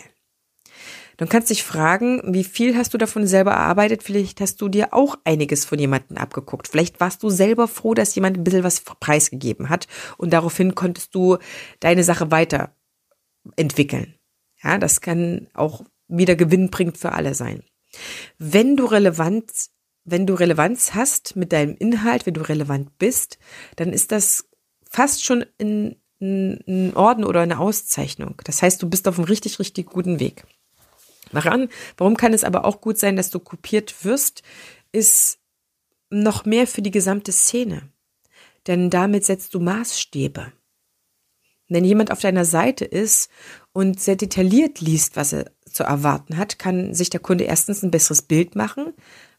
Dann 1.22 1.30
kannst 1.30 1.52
dich 1.52 1.62
fragen, 1.62 2.34
wie 2.34 2.44
viel 2.44 2.76
hast 2.76 2.96
du 2.96 2.98
davon 2.98 3.28
selber 3.28 3.52
erarbeitet? 3.52 4.02
Vielleicht 4.02 4.42
hast 4.42 4.60
du 4.60 4.70
dir 4.70 4.92
auch 4.92 5.20
einiges 5.24 5.66
von 5.66 5.78
jemandem 5.78 6.18
abgeguckt. 6.18 6.68
Vielleicht 6.68 7.00
warst 7.00 7.22
du 7.22 7.30
selber 7.30 7.68
froh, 7.68 7.94
dass 7.94 8.16
jemand 8.16 8.40
ein 8.40 8.44
bisschen 8.44 8.64
was 8.64 8.82
preisgegeben 8.82 9.70
hat 9.70 9.88
und 10.18 10.34
daraufhin 10.34 10.74
konntest 10.74 11.14
du 11.14 11.38
deine 11.80 12.04
Sache 12.04 12.32
weiterentwickeln. 12.32 14.16
Ja, 14.64 14.80
das 14.80 15.00
kann 15.00 15.48
auch 15.54 15.86
wieder 16.08 16.36
gewinnbringend 16.36 16.98
für 16.98 17.12
alle 17.12 17.36
sein. 17.36 17.62
Wenn 18.40 18.76
du 18.76 18.86
Relevanz, 18.86 19.70
wenn 20.04 20.26
du 20.26 20.34
Relevanz 20.34 20.96
hast 20.96 21.36
mit 21.36 21.54
deinem 21.54 21.76
Inhalt, 21.76 22.26
wenn 22.26 22.34
du 22.34 22.42
relevant 22.42 22.98
bist, 22.98 23.38
dann 23.76 23.94
ist 23.94 24.12
das 24.12 24.50
fast 24.90 25.24
schon 25.24 25.46
ein 25.62 25.98
Orden 26.96 27.24
oder 27.24 27.42
eine 27.42 27.60
Auszeichnung. 27.60 28.42
Das 28.44 28.64
heißt, 28.64 28.82
du 28.82 28.90
bist 28.90 29.08
auf 29.08 29.20
einem 29.20 29.26
richtig, 29.26 29.60
richtig 29.60 29.86
guten 29.86 30.20
Weg. 30.20 30.46
Waran, 31.32 31.70
warum 31.98 32.18
kann 32.18 32.34
es 32.34 32.44
aber 32.44 32.66
auch 32.66 32.82
gut 32.82 32.98
sein, 32.98 33.16
dass 33.16 33.30
du 33.30 33.40
kopiert 33.40 34.04
wirst, 34.04 34.44
ist 34.92 35.40
noch 36.10 36.46
mehr 36.46 36.68
für 36.68 36.82
die 36.82 36.92
gesamte 36.92 37.32
Szene. 37.32 37.84
Denn 38.68 38.90
damit 38.90 39.26
setzt 39.26 39.54
du 39.54 39.60
Maßstäbe. 39.60 40.52
Wenn 41.70 41.86
jemand 41.86 42.12
auf 42.12 42.20
deiner 42.20 42.44
Seite 42.44 42.84
ist 42.84 43.30
und 43.72 44.00
sehr 44.00 44.18
detailliert 44.18 44.82
liest, 44.82 45.16
was 45.16 45.32
er 45.32 45.52
zu 45.66 45.84
erwarten 45.84 46.36
hat, 46.36 46.60
kann 46.60 46.94
sich 46.94 47.10
der 47.10 47.22
Kunde 47.22 47.46
erstens 47.46 47.82
ein 47.82 47.92
besseres 47.92 48.22
Bild 48.22 48.56
machen, 48.56 48.94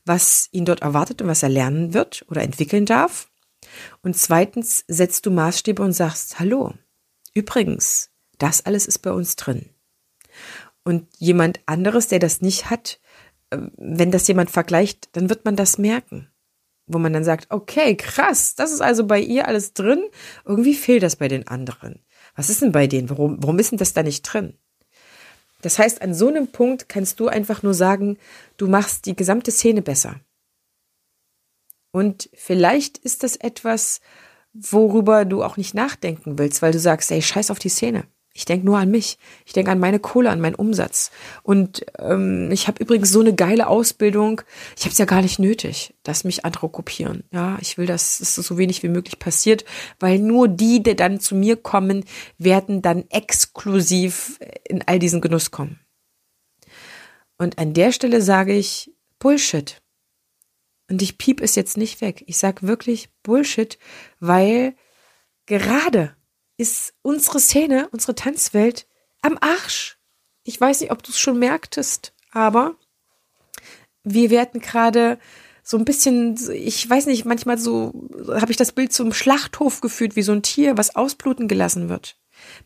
was 0.07 0.49
ihn 0.51 0.65
dort 0.65 0.81
erwartet 0.81 1.21
und 1.21 1.29
was 1.29 1.43
er 1.43 1.51
lernen 1.51 1.93
wird 1.93 2.25
oder 2.29 2.43
entwickeln 2.43 2.87
darf. 2.87 3.31
Und 4.03 4.17
zweitens 4.17 4.85
setzt 4.89 5.27
du 5.27 5.31
Maßstäbe 5.31 5.83
und 5.83 5.93
sagst, 5.93 6.41
hallo, 6.41 6.73
übrigens, 7.35 8.11
das 8.39 8.65
alles 8.65 8.87
ist 8.87 9.01
bei 9.01 9.13
uns 9.13 9.37
drin. 9.37 9.69
Und 10.85 11.07
jemand 11.19 11.61
anderes, 11.67 12.09
der 12.09 12.19
das 12.19 12.41
nicht 12.41 12.71
hat, 12.71 13.01
äh, 13.51 13.59
wenn 13.77 14.11
das 14.11 14.27
jemand 14.29 14.51
vergleicht, 14.51 15.09
dann 15.13 15.29
wird 15.29 15.45
man 15.45 15.57
das 15.57 15.79
merken. 15.79 16.29
Wo 16.87 16.99
man 16.99 17.13
dann 17.13 17.25
sagt, 17.25 17.47
okay, 17.51 17.97
krass, 17.97 18.55
das 18.55 18.73
ist 18.73 18.81
also 18.81 19.07
bei 19.07 19.21
ihr 19.21 19.47
alles 19.47 19.73
drin. 19.73 20.05
Irgendwie 20.45 20.75
fehlt 20.75 21.03
das 21.03 21.17
bei 21.17 21.29
den 21.29 21.47
anderen. 21.47 22.05
Was 22.35 22.51
ist 22.51 22.63
denn 22.63 22.73
bei 22.73 22.87
denen? 22.87 23.11
Warum, 23.11 23.43
warum 23.43 23.59
ist 23.59 23.71
denn 23.71 23.79
das 23.79 23.93
da 23.93 24.03
nicht 24.03 24.23
drin? 24.23 24.59
Das 25.61 25.79
heißt, 25.79 26.03
an 26.03 26.13
so 26.13 26.29
einem 26.29 26.49
Punkt 26.49 26.89
kannst 26.89 27.21
du 27.21 27.29
einfach 27.29 27.63
nur 27.63 27.75
sagen, 27.75 28.19
du 28.57 28.67
machst 28.67 29.07
die 29.07 29.15
gesamte 29.15 29.53
Szene 29.53 29.81
besser. 29.81 30.21
Und 31.93 32.31
vielleicht 32.35 32.99
ist 32.99 33.23
das 33.23 33.37
etwas, 33.37 34.01
worüber 34.53 35.25
du 35.25 35.45
auch 35.45 35.57
nicht 35.57 35.75
nachdenken 35.75 36.39
willst, 36.39 36.63
weil 36.63 36.73
du 36.73 36.81
sagst, 36.81 37.11
ey, 37.11 37.23
scheiß 37.23 37.51
auf 37.51 37.59
die 37.59 37.69
Szene. 37.69 38.05
Ich 38.35 38.47
denke 38.47 38.65
nur 38.65 38.79
an 38.79 38.91
mich. 38.91 39.19
Ich 39.45 39.53
denke 39.53 39.71
an 39.71 39.79
meine 39.79 39.99
Kohle, 39.99 40.31
an 40.31 40.41
meinen 40.41 40.55
Umsatz. 40.55 41.11
Und 41.43 41.85
ähm, 41.99 42.51
ich 42.51 42.67
habe 42.67 42.83
übrigens 42.83 43.11
so 43.11 43.21
eine 43.21 43.35
geile 43.35 43.67
Ausbildung. 43.67 44.41
Ich 44.77 44.85
habe 44.85 44.93
es 44.93 44.99
ja 44.99 45.05
gar 45.05 45.21
nicht 45.21 45.39
nötig, 45.39 45.95
dass 46.03 46.25
mich 46.25 46.45
andere 46.45 46.69
kopieren. 46.71 47.25
Ja, 47.31 47.59
ich 47.61 47.77
will, 47.77 47.87
dass 47.87 48.21
es 48.21 48.35
so 48.35 48.57
wenig 48.57 48.83
wie 48.83 48.89
möglich 48.89 49.19
passiert, 49.19 49.65
weil 50.01 50.19
nur 50.19 50.49
die, 50.49 50.83
die 50.83 50.97
dann 50.97 51.21
zu 51.21 51.35
mir 51.35 51.57
kommen, 51.57 52.05
werden 52.39 52.81
dann 52.81 53.05
exklusiv 53.11 54.39
in 54.65 54.83
all 54.87 54.99
diesen 54.99 55.21
Genuss 55.21 55.51
kommen. 55.51 55.81
Und 57.37 57.59
an 57.59 57.75
der 57.75 57.93
Stelle 57.93 58.23
sage 58.23 58.55
ich 58.55 58.93
Bullshit. 59.19 59.83
Und 60.89 61.03
ich 61.03 61.19
piep 61.19 61.41
es 61.41 61.55
jetzt 61.55 61.77
nicht 61.77 62.01
weg. 62.01 62.25
Ich 62.27 62.39
sage 62.39 62.67
wirklich 62.67 63.11
Bullshit, 63.23 63.79
weil 64.21 64.75
gerade 65.47 66.17
ist 66.57 66.95
unsere 67.03 67.41
Szene, 67.41 67.89
unsere 67.93 68.15
Tanzwelt 68.15 68.87
am 69.23 69.39
Arsch. 69.41 69.99
Ich 70.45 70.61
weiß 70.61 70.81
nicht, 70.81 70.93
ob 70.93 71.03
du 71.03 71.11
es 71.11 71.19
schon 71.19 71.39
merktest, 71.39 72.13
aber 72.33 72.75
wir 74.05 74.31
werden 74.31 74.61
gerade 74.61 75.19
so 75.63 75.77
ein 75.77 75.85
bisschen, 75.85 76.37
ich 76.53 76.89
weiß 76.89 77.07
nicht, 77.07 77.25
manchmal 77.25 77.57
so 77.57 78.09
habe 78.29 78.51
ich 78.51 78.57
das 78.57 78.73
Bild 78.73 78.93
zum 78.93 79.13
Schlachthof 79.13 79.81
gefühlt, 79.81 80.17
wie 80.17 80.23
so 80.23 80.33
ein 80.33 80.43
Tier, 80.43 80.77
was 80.77 80.97
ausbluten 80.97 81.47
gelassen 81.47 81.89
wird. 81.89 82.17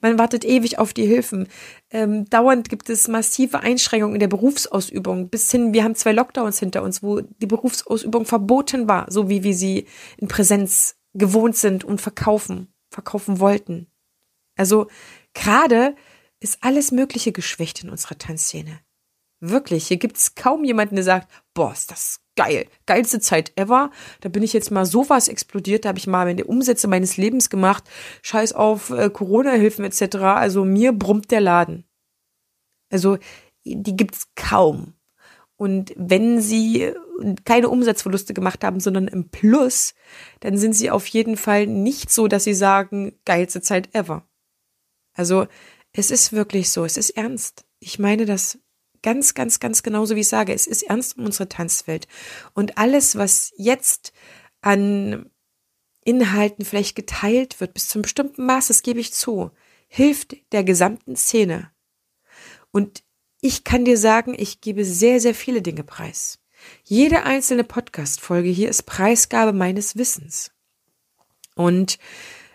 Man 0.00 0.19
wartet 0.19 0.47
ewig 0.47 0.78
auf 0.78 0.95
die 0.95 1.05
Hilfen. 1.05 1.49
Ähm, 1.90 2.25
dauernd 2.31 2.71
gibt 2.71 2.88
es 2.88 3.09
massive 3.09 3.61
Einschränkungen 3.61 4.14
in 4.14 4.21
der 4.21 4.28
Berufsausübung. 4.28 5.28
Bis 5.28 5.50
hin, 5.50 5.75
wir 5.75 5.85
haben 5.85 5.95
zwei 5.95 6.12
Lockdowns 6.12 6.59
hinter 6.59 6.83
uns, 6.83 7.02
wo 7.02 7.21
die 7.21 7.47
Berufsausübung 7.47 8.25
verboten 8.25 8.88
war, 8.88 9.11
so 9.11 9.28
wie 9.28 9.43
wir 9.43 9.55
sie 9.55 9.87
in 10.16 10.28
Präsenz 10.28 10.97
gewohnt 11.12 11.57
sind 11.57 11.85
und 11.85 12.00
verkaufen 12.00 12.69
verkaufen 12.96 13.40
wollten. 13.40 13.86
Also 14.56 14.88
gerade 15.34 15.94
ist 16.40 16.58
alles 16.62 16.92
Mögliche 16.92 17.30
geschwächt 17.30 17.84
in 17.84 17.90
unserer 17.90 18.16
Tanzszene. 18.16 18.80
Wirklich, 19.40 19.86
hier 19.86 19.98
gibt 19.98 20.16
es 20.16 20.34
kaum 20.34 20.64
jemanden, 20.64 20.96
der 20.96 21.04
sagt, 21.04 21.30
boah, 21.52 21.72
ist 21.72 21.90
das 21.90 22.20
geil, 22.36 22.66
geilste 22.86 23.20
Zeit 23.20 23.52
ever. 23.56 23.90
Da 24.22 24.30
bin 24.30 24.42
ich 24.42 24.54
jetzt 24.54 24.70
mal 24.70 24.86
sowas 24.86 25.28
explodiert, 25.28 25.84
da 25.84 25.90
habe 25.90 25.98
ich 25.98 26.06
mal 26.06 26.24
meine 26.24 26.46
Umsätze 26.46 26.88
meines 26.88 27.18
Lebens 27.18 27.50
gemacht. 27.50 27.84
Scheiß 28.22 28.54
auf 28.54 28.88
äh, 28.90 29.10
Corona-Hilfen 29.10 29.84
etc. 29.84 30.16
Also 30.16 30.64
mir 30.64 30.92
brummt 30.92 31.30
der 31.30 31.42
Laden. 31.42 31.84
Also 32.90 33.18
die 33.64 33.96
gibt's 33.96 34.28
kaum. 34.36 34.94
Und 35.56 35.94
wenn 35.96 36.40
sie 36.40 36.92
keine 37.44 37.70
Umsatzverluste 37.70 38.34
gemacht 38.34 38.62
haben, 38.62 38.80
sondern 38.80 39.08
im 39.08 39.30
Plus, 39.30 39.94
dann 40.40 40.58
sind 40.58 40.75
sie 40.75 40.90
auf 40.90 41.06
jeden 41.06 41.36
Fall 41.36 41.66
nicht 41.66 42.10
so, 42.10 42.28
dass 42.28 42.44
sie 42.44 42.54
sagen, 42.54 43.18
geilste 43.25 43.62
Zeit 43.62 43.94
ever. 43.94 44.28
Also 45.14 45.46
es 45.92 46.10
ist 46.10 46.32
wirklich 46.32 46.70
so, 46.70 46.84
es 46.84 46.98
ist 46.98 47.10
ernst. 47.10 47.64
Ich 47.78 47.98
meine 47.98 48.26
das 48.26 48.58
ganz, 49.02 49.34
ganz, 49.34 49.60
ganz 49.60 49.82
genauso, 49.82 50.14
wie 50.14 50.20
ich 50.20 50.28
sage. 50.28 50.52
Es 50.52 50.66
ist 50.66 50.82
ernst 50.82 51.16
um 51.16 51.25
unsere 51.25 51.48
Tanzwelt. 51.48 52.06
Und 52.52 52.76
alles, 52.76 53.16
was 53.16 53.52
jetzt 53.56 54.12
an 54.60 55.30
Inhalten 56.04 56.64
vielleicht 56.64 56.96
geteilt 56.96 57.60
wird, 57.60 57.72
bis 57.72 57.88
zum 57.88 58.02
bestimmten 58.02 58.44
Maß, 58.44 58.68
das 58.68 58.82
gebe 58.82 59.00
ich 59.00 59.12
zu, 59.12 59.50
hilft 59.88 60.36
der 60.52 60.64
gesamten 60.64 61.16
Szene. 61.16 61.70
Und 62.70 63.04
ich 63.46 63.62
kann 63.62 63.84
dir 63.84 63.96
sagen, 63.96 64.34
ich 64.36 64.60
gebe 64.60 64.84
sehr, 64.84 65.20
sehr 65.20 65.34
viele 65.34 65.62
Dinge 65.62 65.84
preis. 65.84 66.40
Jede 66.82 67.22
einzelne 67.22 67.62
Podcast-Folge 67.62 68.48
hier 68.48 68.68
ist 68.68 68.86
Preisgabe 68.86 69.52
meines 69.52 69.96
Wissens. 69.96 70.50
Und 71.54 72.00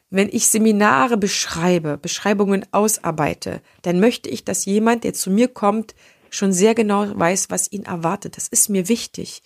wenn 0.10 0.28
ich 0.28 0.50
Seminare 0.50 1.16
beschreibe, 1.16 1.98
Beschreibungen 1.98 2.66
ausarbeite, 2.74 3.62
dann 3.84 4.02
möchte 4.02 4.30
ich, 4.30 4.44
dass 4.44 4.66
jemand, 4.66 5.06
der 5.06 5.14
zu 5.14 5.32
mir 5.32 5.48
kommt, 5.48 5.96
schon 6.30 6.52
sehr 6.52 6.76
genau 6.76 7.18
weiß, 7.18 7.50
was 7.50 7.72
ihn 7.72 7.84
erwartet. 7.84 8.36
Das 8.36 8.50
ist 8.50 8.68
mir 8.68 8.90
wichtig, 8.90 9.44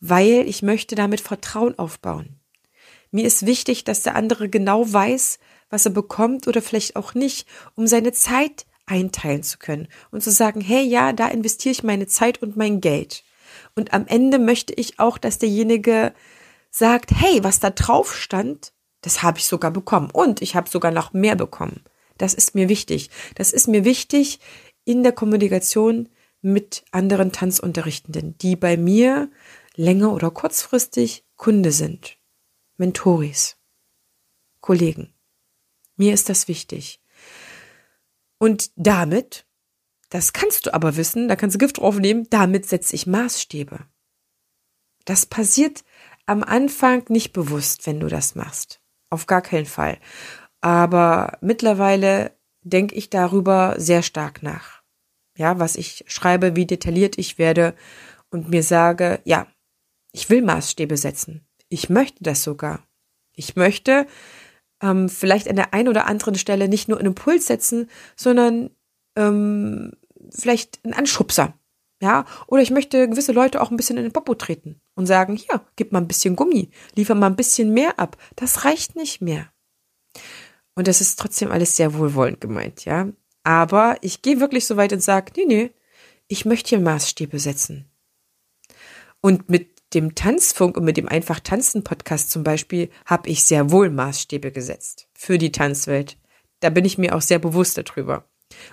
weil 0.00 0.48
ich 0.48 0.62
möchte 0.62 0.96
damit 0.96 1.20
Vertrauen 1.20 1.78
aufbauen. 1.78 2.40
Mir 3.12 3.26
ist 3.26 3.46
wichtig, 3.46 3.84
dass 3.84 4.02
der 4.02 4.16
andere 4.16 4.48
genau 4.48 4.92
weiß, 4.92 5.38
was 5.68 5.86
er 5.86 5.92
bekommt 5.92 6.48
oder 6.48 6.60
vielleicht 6.60 6.96
auch 6.96 7.14
nicht, 7.14 7.46
um 7.76 7.86
seine 7.86 8.10
Zeit 8.10 8.66
einteilen 8.90 9.42
zu 9.42 9.58
können 9.58 9.88
und 10.10 10.22
zu 10.22 10.30
sagen, 10.30 10.60
hey, 10.60 10.82
ja, 10.82 11.12
da 11.12 11.28
investiere 11.28 11.72
ich 11.72 11.82
meine 11.82 12.06
Zeit 12.06 12.42
und 12.42 12.56
mein 12.56 12.80
Geld. 12.80 13.24
Und 13.74 13.92
am 13.92 14.06
Ende 14.06 14.38
möchte 14.38 14.72
ich 14.74 14.98
auch, 14.98 15.18
dass 15.18 15.38
derjenige 15.38 16.12
sagt, 16.70 17.10
hey, 17.14 17.42
was 17.42 17.60
da 17.60 17.70
drauf 17.70 18.14
stand, 18.14 18.72
das 19.00 19.22
habe 19.22 19.38
ich 19.38 19.46
sogar 19.46 19.70
bekommen. 19.70 20.10
Und 20.10 20.42
ich 20.42 20.54
habe 20.54 20.68
sogar 20.68 20.90
noch 20.90 21.12
mehr 21.12 21.36
bekommen. 21.36 21.82
Das 22.18 22.34
ist 22.34 22.54
mir 22.54 22.68
wichtig. 22.68 23.10
Das 23.34 23.52
ist 23.52 23.66
mir 23.66 23.84
wichtig 23.84 24.40
in 24.84 25.02
der 25.02 25.12
Kommunikation 25.12 26.08
mit 26.42 26.84
anderen 26.90 27.32
Tanzunterrichtenden, 27.32 28.36
die 28.38 28.56
bei 28.56 28.76
mir 28.76 29.30
länger 29.74 30.12
oder 30.12 30.30
kurzfristig 30.30 31.24
Kunde 31.36 31.72
sind. 31.72 32.18
Mentoris. 32.76 33.56
Kollegen. 34.60 35.14
Mir 35.96 36.12
ist 36.14 36.28
das 36.28 36.48
wichtig. 36.48 37.00
Und 38.40 38.70
damit, 38.76 39.46
das 40.08 40.32
kannst 40.32 40.66
du 40.66 40.74
aber 40.74 40.96
wissen, 40.96 41.28
da 41.28 41.36
kannst 41.36 41.54
du 41.54 41.58
Gift 41.58 41.78
draufnehmen, 41.78 42.26
damit 42.30 42.66
setze 42.66 42.96
ich 42.96 43.06
Maßstäbe. 43.06 43.80
Das 45.04 45.26
passiert 45.26 45.84
am 46.26 46.42
Anfang 46.42 47.04
nicht 47.08 47.32
bewusst, 47.32 47.86
wenn 47.86 48.00
du 48.00 48.08
das 48.08 48.34
machst. 48.34 48.80
Auf 49.10 49.26
gar 49.26 49.42
keinen 49.42 49.66
Fall. 49.66 49.98
Aber 50.60 51.38
mittlerweile 51.42 52.36
denke 52.62 52.94
ich 52.94 53.10
darüber 53.10 53.74
sehr 53.78 54.02
stark 54.02 54.42
nach. 54.42 54.82
Ja, 55.36 55.58
was 55.58 55.76
ich 55.76 56.04
schreibe, 56.06 56.56
wie 56.56 56.66
detailliert 56.66 57.18
ich 57.18 57.38
werde 57.38 57.74
und 58.30 58.48
mir 58.48 58.62
sage, 58.62 59.20
ja, 59.24 59.46
ich 60.12 60.30
will 60.30 60.42
Maßstäbe 60.42 60.96
setzen. 60.96 61.46
Ich 61.68 61.88
möchte 61.88 62.22
das 62.22 62.42
sogar. 62.42 62.86
Ich 63.34 63.56
möchte 63.56 64.06
ähm, 64.82 65.08
vielleicht 65.08 65.48
an 65.48 65.56
der 65.56 65.74
einen 65.74 65.88
oder 65.88 66.06
anderen 66.06 66.36
Stelle 66.36 66.68
nicht 66.68 66.88
nur 66.88 66.98
einen 66.98 67.08
Impuls 67.08 67.46
setzen, 67.46 67.90
sondern 68.16 68.70
ähm, 69.16 69.92
vielleicht 70.30 70.80
einen 70.84 70.94
Anschubser. 70.94 71.54
Ja, 72.02 72.24
oder 72.46 72.62
ich 72.62 72.70
möchte 72.70 73.08
gewisse 73.10 73.32
Leute 73.32 73.60
auch 73.60 73.70
ein 73.70 73.76
bisschen 73.76 73.98
in 73.98 74.04
den 74.04 74.12
Popo 74.12 74.34
treten 74.34 74.80
und 74.94 75.04
sagen, 75.04 75.36
hier, 75.36 75.60
gib 75.76 75.92
mal 75.92 75.98
ein 75.98 76.08
bisschen 76.08 76.34
Gummi, 76.34 76.70
liefer 76.94 77.14
mal 77.14 77.26
ein 77.26 77.36
bisschen 77.36 77.74
mehr 77.74 77.98
ab. 77.98 78.16
Das 78.36 78.64
reicht 78.64 78.96
nicht 78.96 79.20
mehr. 79.20 79.52
Und 80.74 80.88
das 80.88 81.02
ist 81.02 81.18
trotzdem 81.18 81.52
alles 81.52 81.76
sehr 81.76 81.92
wohlwollend 81.92 82.40
gemeint, 82.40 82.86
ja. 82.86 83.08
Aber 83.42 83.98
ich 84.00 84.22
gehe 84.22 84.40
wirklich 84.40 84.66
so 84.66 84.78
weit 84.78 84.94
und 84.94 85.02
sage, 85.02 85.32
nee, 85.36 85.44
nee, 85.44 85.70
ich 86.26 86.46
möchte 86.46 86.70
hier 86.70 86.80
Maßstäbe 86.80 87.38
setzen. 87.38 87.90
Und 89.20 89.50
mit 89.50 89.79
dem 89.94 90.14
Tanzfunk 90.14 90.76
und 90.76 90.84
mit 90.84 90.96
dem 90.96 91.08
Einfach 91.08 91.40
Tanzen 91.40 91.84
Podcast 91.84 92.30
zum 92.30 92.44
Beispiel 92.44 92.90
habe 93.06 93.28
ich 93.28 93.44
sehr 93.44 93.70
wohl 93.70 93.90
Maßstäbe 93.90 94.52
gesetzt 94.52 95.08
für 95.14 95.38
die 95.38 95.52
Tanzwelt. 95.52 96.16
Da 96.60 96.70
bin 96.70 96.84
ich 96.84 96.98
mir 96.98 97.14
auch 97.14 97.22
sehr 97.22 97.38
bewusst 97.38 97.78
darüber. 97.78 98.28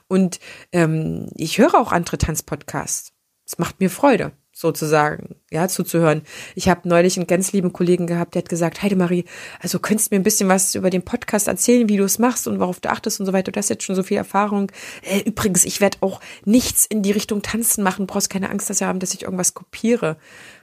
Und 0.07 0.39
ähm, 0.71 1.29
ich 1.35 1.57
höre 1.57 1.75
auch 1.75 1.91
andere 1.91 2.17
Tanzpodcasts. 2.17 3.13
Es 3.45 3.57
macht 3.57 3.79
mir 3.79 3.89
Freude, 3.89 4.33
sozusagen, 4.51 5.35
ja, 5.51 5.67
zuzuhören. 5.67 6.23
Ich 6.55 6.67
habe 6.67 6.89
neulich 6.89 7.15
einen 7.15 7.27
ganz 7.27 7.53
lieben 7.53 7.71
Kollegen 7.71 8.07
gehabt, 8.07 8.35
der 8.35 8.41
hat 8.41 8.49
gesagt, 8.49 8.81
Heidemarie, 8.81 9.23
also 9.61 9.79
könntest 9.79 10.11
du 10.11 10.15
mir 10.15 10.19
ein 10.19 10.23
bisschen 10.23 10.49
was 10.49 10.75
über 10.75 10.89
den 10.89 11.05
Podcast 11.05 11.47
erzählen, 11.47 11.87
wie 11.87 11.97
du 11.97 12.03
es 12.03 12.19
machst 12.19 12.47
und 12.47 12.59
worauf 12.59 12.79
du 12.79 12.89
achtest 12.89 13.19
und 13.19 13.25
so 13.25 13.33
weiter. 13.33 13.51
Du 13.51 13.57
hast 13.57 13.69
jetzt 13.69 13.83
schon 13.83 13.95
so 13.95 14.03
viel 14.03 14.17
Erfahrung. 14.17 14.71
Äh, 15.03 15.19
übrigens, 15.21 15.63
ich 15.63 15.79
werde 15.79 15.99
auch 16.01 16.19
nichts 16.43 16.85
in 16.85 17.03
die 17.03 17.11
Richtung 17.11 17.41
Tanzen 17.41 17.83
machen. 17.83 18.07
Du 18.07 18.13
brauchst 18.13 18.29
keine 18.29 18.49
Angst 18.49 18.69
dass 18.69 18.81
haben, 18.81 18.99
dass 18.99 19.13
ich 19.13 19.23
irgendwas 19.23 19.53
kopiere. 19.53 20.17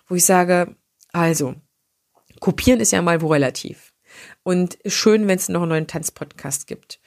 Wo 0.06 0.14
ich 0.14 0.24
sage, 0.24 0.76
also, 1.12 1.54
kopieren 2.40 2.80
ist 2.80 2.92
ja 2.92 3.02
mal 3.02 3.22
wo 3.22 3.28
relativ. 3.28 3.94
Und 4.42 4.78
schön, 4.86 5.26
wenn 5.28 5.38
es 5.38 5.48
noch 5.48 5.62
einen 5.62 5.70
neuen 5.70 5.86
Tanzpodcast 5.86 6.66
gibt. 6.66 7.00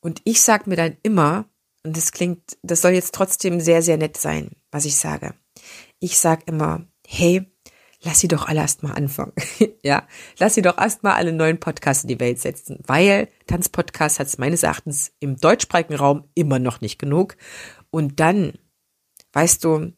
Und 0.00 0.20
ich 0.24 0.40
sag 0.42 0.66
mir 0.66 0.76
dann 0.76 0.96
immer, 1.02 1.46
und 1.84 1.96
das 1.96 2.12
klingt, 2.12 2.58
das 2.62 2.82
soll 2.82 2.92
jetzt 2.92 3.14
trotzdem 3.14 3.60
sehr, 3.60 3.82
sehr 3.82 3.96
nett 3.96 4.16
sein, 4.16 4.50
was 4.70 4.84
ich 4.84 4.96
sage. 4.96 5.34
Ich 5.98 6.18
sag 6.18 6.46
immer, 6.48 6.86
hey, 7.06 7.46
lass 8.02 8.20
sie 8.20 8.28
doch 8.28 8.46
alle 8.46 8.60
erstmal 8.60 8.94
anfangen. 8.94 9.32
ja, 9.82 10.06
lass 10.38 10.54
sie 10.54 10.62
doch 10.62 10.78
erstmal 10.78 11.14
alle 11.14 11.32
neuen 11.32 11.60
Podcasts 11.60 12.04
in 12.04 12.08
die 12.08 12.20
Welt 12.20 12.38
setzen, 12.38 12.78
weil 12.86 13.28
Tanzpodcast 13.46 14.18
hat 14.18 14.26
es 14.26 14.38
meines 14.38 14.62
Erachtens 14.62 15.12
im 15.20 15.36
deutschsprachigen 15.36 15.94
Raum 15.94 16.28
immer 16.34 16.58
noch 16.58 16.80
nicht 16.80 16.98
genug. 16.98 17.36
Und 17.90 18.20
dann, 18.20 18.54
weißt 19.32 19.64
du, 19.64 19.92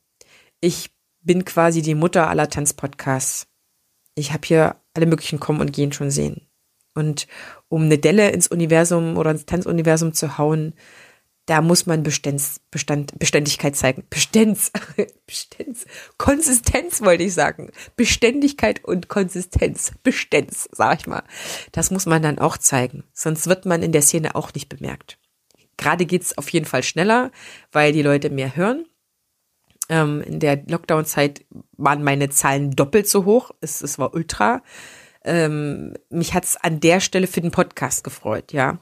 ich 0.61 0.91
bin 1.23 1.45
quasi 1.45 1.83
die 1.83 1.95
Mutter 1.95 2.29
aller 2.29 2.49
Tanzpodcasts. 2.49 3.47
Ich 4.15 4.33
habe 4.33 4.47
hier 4.47 4.77
alle 4.95 5.07
möglichen 5.07 5.41
kommen 5.41 5.61
und 5.61 5.73
gehen 5.73 5.93
schon 5.93 6.11
sehen. 6.11 6.47
Und 6.95 7.27
um 7.69 7.85
eine 7.85 7.99
Delle 7.99 8.31
ins 8.31 8.49
Universum 8.49 9.17
oder 9.17 9.31
ins 9.31 9.47
Tanzuniversum 9.47 10.13
zu 10.13 10.37
hauen, 10.37 10.75
da 11.47 11.61
muss 11.61 11.87
man 11.87 12.03
Bestands, 12.03 12.61
Bestand, 12.71 13.19
Beständigkeit 13.19 13.75
zeigen. 13.75 14.05
Bestands, 14.09 14.71
Bestands, 15.27 15.87
Konsistenz 16.17 17.03
wollte 17.03 17.25
ich 17.25 17.35
sagen. 17.35 17.71
Beständigkeit 17.97 18.85
und 18.85 19.09
Konsistenz. 19.09 19.93
Bestands, 20.03 20.69
sag 20.73 21.01
ich 21.01 21.07
mal. 21.07 21.25
Das 21.73 21.91
muss 21.91 22.07
man 22.07 22.23
dann 22.23 22.39
auch 22.39 22.59
zeigen. 22.59 23.05
Sonst 23.13 23.49
wird 23.49 23.67
man 23.67 23.83
in 23.83 23.93
der 23.93 24.03
Szene 24.03 24.37
auch 24.37 24.55
nicht 24.55 24.69
bemerkt. 24.69 25.19
Gerade 25.77 26.07
geht's 26.07 26.39
auf 26.39 26.49
jeden 26.51 26.67
Fall 26.67 26.85
schneller, 26.85 27.33
weil 27.73 27.93
die 27.93 28.03
Leute 28.03 28.31
mehr 28.31 28.55
hören. 28.55 28.85
Ähm, 29.89 30.23
in 30.23 30.41
der 30.41 30.63
Lockdown-Zeit 30.67 31.45
waren 31.77 32.03
meine 32.03 32.31
Zahlen 32.31 32.71
doppelt 32.71 33.09
so 33.09 33.25
hoch. 33.25 33.51
Es, 33.61 33.83
es 33.83 33.99
war 33.99 34.15
ultra. 34.15 34.63
Ähm, 35.25 35.95
mich 36.11 36.35
hat's 36.35 36.57
an 36.57 36.81
der 36.81 37.01
Stelle 37.01 37.27
für 37.27 37.41
den 37.41 37.51
Podcast 37.51 38.05
gefreut, 38.05 38.53
ja. 38.53 38.79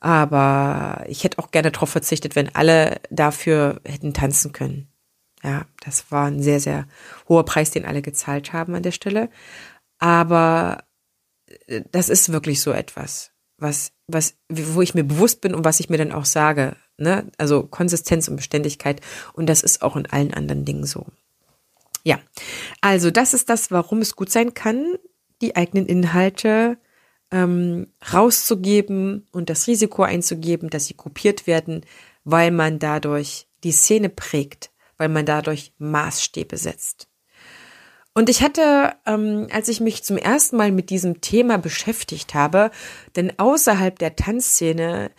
Aber 0.00 1.04
ich 1.08 1.24
hätte 1.24 1.38
auch 1.38 1.50
gerne 1.50 1.70
darauf 1.70 1.90
verzichtet, 1.90 2.36
wenn 2.36 2.54
alle 2.54 3.00
dafür 3.10 3.80
hätten 3.84 4.14
tanzen 4.14 4.52
können. 4.52 4.88
Ja, 5.42 5.66
das 5.84 6.10
war 6.10 6.26
ein 6.26 6.42
sehr, 6.42 6.60
sehr 6.60 6.86
hoher 7.28 7.44
Preis, 7.44 7.70
den 7.70 7.86
alle 7.86 8.02
gezahlt 8.02 8.52
haben 8.52 8.74
an 8.74 8.82
der 8.82 8.92
Stelle. 8.92 9.30
Aber 9.98 10.84
äh, 11.66 11.82
das 11.92 12.08
ist 12.08 12.32
wirklich 12.32 12.60
so 12.60 12.72
etwas, 12.72 13.32
was, 13.58 13.92
was, 14.06 14.36
wo 14.48 14.82
ich 14.82 14.94
mir 14.94 15.04
bewusst 15.04 15.40
bin 15.40 15.54
und 15.54 15.64
was 15.64 15.80
ich 15.80 15.88
mir 15.90 15.98
dann 15.98 16.12
auch 16.12 16.24
sage. 16.24 16.76
Ne? 17.00 17.30
Also 17.38 17.62
Konsistenz 17.62 18.28
und 18.28 18.36
Beständigkeit. 18.36 19.00
Und 19.32 19.46
das 19.46 19.62
ist 19.62 19.82
auch 19.82 19.96
in 19.96 20.06
allen 20.06 20.34
anderen 20.34 20.64
Dingen 20.64 20.84
so. 20.84 21.06
Ja, 22.04 22.18
also 22.80 23.10
das 23.10 23.34
ist 23.34 23.48
das, 23.48 23.70
warum 23.70 24.00
es 24.00 24.16
gut 24.16 24.30
sein 24.30 24.54
kann, 24.54 24.96
die 25.40 25.56
eigenen 25.56 25.86
Inhalte 25.86 26.78
ähm, 27.30 27.88
rauszugeben 28.12 29.26
und 29.32 29.50
das 29.50 29.66
Risiko 29.66 30.02
einzugeben, 30.02 30.70
dass 30.70 30.86
sie 30.86 30.94
kopiert 30.94 31.46
werden, 31.46 31.84
weil 32.24 32.50
man 32.50 32.78
dadurch 32.78 33.46
die 33.64 33.72
Szene 33.72 34.08
prägt, 34.08 34.70
weil 34.96 35.08
man 35.08 35.26
dadurch 35.26 35.72
Maßstäbe 35.78 36.56
setzt. 36.56 37.08
Und 38.12 38.28
ich 38.28 38.42
hatte, 38.42 38.94
ähm, 39.06 39.46
als 39.52 39.68
ich 39.68 39.80
mich 39.80 40.02
zum 40.02 40.16
ersten 40.16 40.56
Mal 40.56 40.72
mit 40.72 40.90
diesem 40.90 41.20
Thema 41.20 41.58
beschäftigt 41.58 42.34
habe, 42.34 42.70
denn 43.16 43.38
außerhalb 43.38 43.98
der 43.98 44.16
Tanzszene 44.16 45.10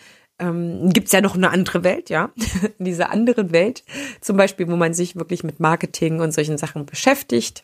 ähm, 0.41 0.89
gibt 0.89 1.07
es 1.07 1.13
ja 1.13 1.21
noch 1.21 1.35
eine 1.35 1.51
andere 1.51 1.83
Welt, 1.83 2.09
ja, 2.09 2.31
in 2.79 2.85
dieser 2.85 3.11
anderen 3.11 3.51
Welt, 3.51 3.83
zum 4.19 4.35
Beispiel, 4.35 4.67
wo 4.67 4.75
man 4.75 4.93
sich 4.93 5.15
wirklich 5.15 5.43
mit 5.43 5.59
Marketing 5.59 6.19
und 6.19 6.33
solchen 6.33 6.57
Sachen 6.57 6.85
beschäftigt, 6.85 7.63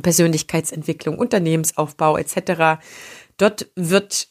Persönlichkeitsentwicklung, 0.00 1.18
Unternehmensaufbau 1.18 2.16
etc. 2.16 2.80
Dort 3.38 3.70
wird 3.74 4.28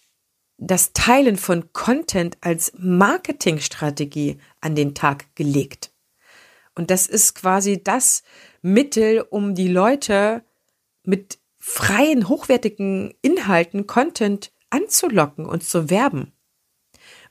das 0.58 0.94
Teilen 0.94 1.38
von 1.38 1.74
Content 1.74 2.38
als 2.42 2.72
Marketingstrategie 2.78 4.40
an 4.62 4.76
den 4.76 4.94
Tag 4.94 5.36
gelegt. 5.36 5.92
Und 6.76 6.92
das 6.92 7.08
ist 7.08 7.36
quasi 7.36 7.84
das 7.84 8.24
Mittel, 8.62 9.26
um 9.30 9.56
die 9.56 9.68
Leute 9.68 10.44
mit 11.04 11.40
freien, 11.58 12.30
hochwertigen 12.30 13.14
Inhalten, 13.22 13.88
Content 13.88 14.52
anzulocken 14.70 15.46
und 15.46 15.64
zu 15.64 15.90
werben. 15.90 16.34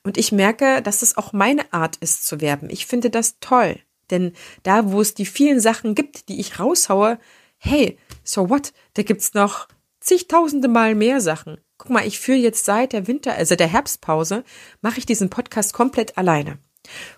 Und 0.09 0.17
ich 0.17 0.33
merke, 0.33 0.81
dass 0.81 1.03
es 1.03 1.19
auch 1.19 1.35
meine 1.35 1.71
Art 1.71 1.97
ist 1.97 2.27
zu 2.27 2.41
werben. 2.41 2.71
Ich 2.71 2.87
finde 2.87 3.11
das 3.11 3.41
toll. 3.41 3.79
Denn 4.11 4.33
da, 4.63 4.91
wo 4.91 5.03
es 5.03 5.13
die 5.13 5.27
vielen 5.27 5.61
Sachen 5.61 5.95
gibt, 5.95 6.31
die 6.31 6.41
ich 6.41 6.59
raushaue, 6.59 7.19
hey, 7.59 7.99
so 8.25 8.49
what? 8.49 8.73
Da 8.95 9.03
gibt's 9.03 9.35
noch 9.35 9.69
zigtausende 10.01 10.69
Mal 10.69 10.95
mehr 10.95 11.21
Sachen. 11.21 11.61
Guck 11.77 11.91
mal, 11.91 12.07
ich 12.07 12.21
führe 12.21 12.39
jetzt 12.39 12.65
seit 12.65 12.95
der 12.95 13.07
Winter, 13.07 13.35
also 13.35 13.55
der 13.55 13.67
Herbstpause, 13.67 14.45
mache 14.81 14.97
ich 14.97 15.05
diesen 15.05 15.29
Podcast 15.29 15.75
komplett 15.75 16.17
alleine. 16.17 16.57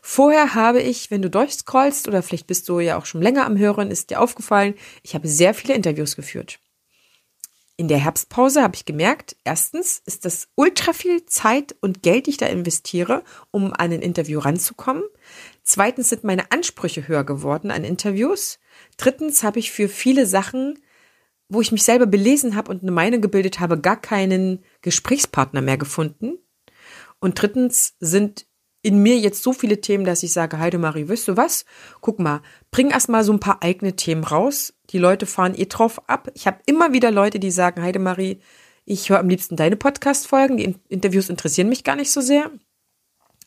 Vorher 0.03 0.57
habe 0.57 0.83
ich, 0.83 1.13
wenn 1.13 1.23
du 1.23 1.31
durchscrollst 1.31 2.09
oder 2.09 2.25
vielleicht 2.25 2.49
bist 2.49 2.69
du 2.69 2.81
ja 2.81 2.99
auch 2.99 3.07
schon 3.07 3.23
länger 3.23 3.47
am 3.47 3.57
Hören, 3.57 3.93
ist 3.93 4.11
dir 4.11 4.21
aufgefallen, 4.21 4.75
ich 5.05 5.15
habe 5.15 5.29
sehr 5.29 5.55
viele 5.55 5.75
Interviews 5.75 6.17
geführt. 6.17 6.59
In 7.81 7.89
der 7.89 7.97
Herbstpause 7.97 8.63
habe 8.63 8.77
ich 8.77 8.85
gemerkt, 8.85 9.39
erstens 9.43 10.03
ist 10.05 10.27
das 10.27 10.49
ultra 10.55 10.93
viel 10.93 11.25
Zeit 11.25 11.75
und 11.81 12.03
Geld, 12.03 12.27
die 12.27 12.33
ich 12.33 12.37
da 12.37 12.45
investiere, 12.45 13.25
um 13.53 13.73
an 13.73 13.91
ein 13.91 14.03
Interview 14.03 14.39
ranzukommen. 14.39 15.03
Zweitens 15.63 16.11
sind 16.11 16.23
meine 16.23 16.53
Ansprüche 16.53 17.09
höher 17.09 17.25
geworden 17.25 17.71
an 17.71 17.83
Interviews. 17.85 18.59
Drittens 18.99 19.43
habe 19.43 19.61
ich 19.61 19.73
für 19.73 19.89
viele 19.89 20.27
Sachen, 20.27 20.79
wo 21.49 21.63
ich 21.63 21.73
mich 21.73 21.83
selber 21.83 22.05
belesen 22.05 22.55
habe 22.55 22.71
und 22.71 22.83
eine 22.83 22.91
Meinung 22.91 23.23
gebildet 23.23 23.61
habe, 23.61 23.81
gar 23.81 23.99
keinen 23.99 24.63
Gesprächspartner 24.83 25.63
mehr 25.63 25.79
gefunden. 25.79 26.35
Und 27.19 27.41
drittens 27.41 27.95
sind 27.99 28.45
in 28.83 29.03
mir 29.03 29.19
jetzt 29.19 29.43
so 29.43 29.53
viele 29.53 29.81
Themen, 29.81 30.05
dass 30.05 30.23
ich 30.23 30.33
sage, 30.33 30.59
Heidemarie, 30.59 31.09
weißt 31.09 31.29
du 31.29 31.37
was? 31.37 31.65
Guck 32.01 32.19
mal, 32.19 32.41
bring 32.71 32.91
erst 32.91 33.09
mal 33.09 33.25
so 33.25 33.33
ein 33.33 33.41
paar 33.41 33.63
eigene 33.63 33.97
Themen 33.97 34.25
raus. 34.25 34.73
Die 34.91 34.99
Leute 34.99 35.27
fahren 35.27 35.55
eh 35.55 35.67
drauf 35.67 36.09
ab. 36.09 36.31
Ich 36.35 36.47
habe 36.47 36.61
immer 36.67 36.93
wieder 36.93 37.11
Leute, 37.11 37.39
die 37.39 37.51
sagen, 37.51 37.83
Heidemarie, 37.83 38.41
ich 38.85 39.11
höre 39.11 39.21
am 39.21 39.29
liebsten 39.29 39.57
deine 39.57 39.77
Podcast-Folgen. 39.77 40.57
Die 40.57 40.75
Interviews 40.89 41.29
interessieren 41.29 41.69
mich 41.69 41.85
gar 41.85 41.97
nicht 41.97 42.11
so 42.11 42.21
sehr. 42.21 42.51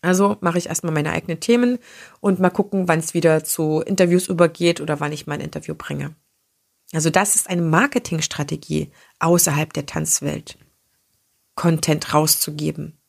Also 0.02 0.38
mache 0.42 0.58
ich 0.58 0.68
erstmal 0.68 0.94
meine 0.94 1.12
eigenen 1.12 1.40
Themen 1.40 1.80
und 2.20 2.40
mal 2.40 2.50
gucken, 2.50 2.88
wann 2.88 3.00
es 3.00 3.14
wieder 3.14 3.44
zu 3.44 3.80
Interviews 3.80 4.28
übergeht 4.28 4.82
oder 4.82 5.00
wann 5.00 5.14
ich 5.14 5.28
mein 5.28 5.40
Interview 5.40 5.76
bringe. 5.76 6.16
Also 6.92 7.10
das 7.10 7.36
ist 7.36 7.50
eine 7.50 7.62
Marketingstrategie 7.62 8.92
außerhalb 9.20 9.74
der 9.74 9.86
Tanzwelt. 9.86 10.58
Content 11.56 12.14
rauszugeben. 12.14 13.00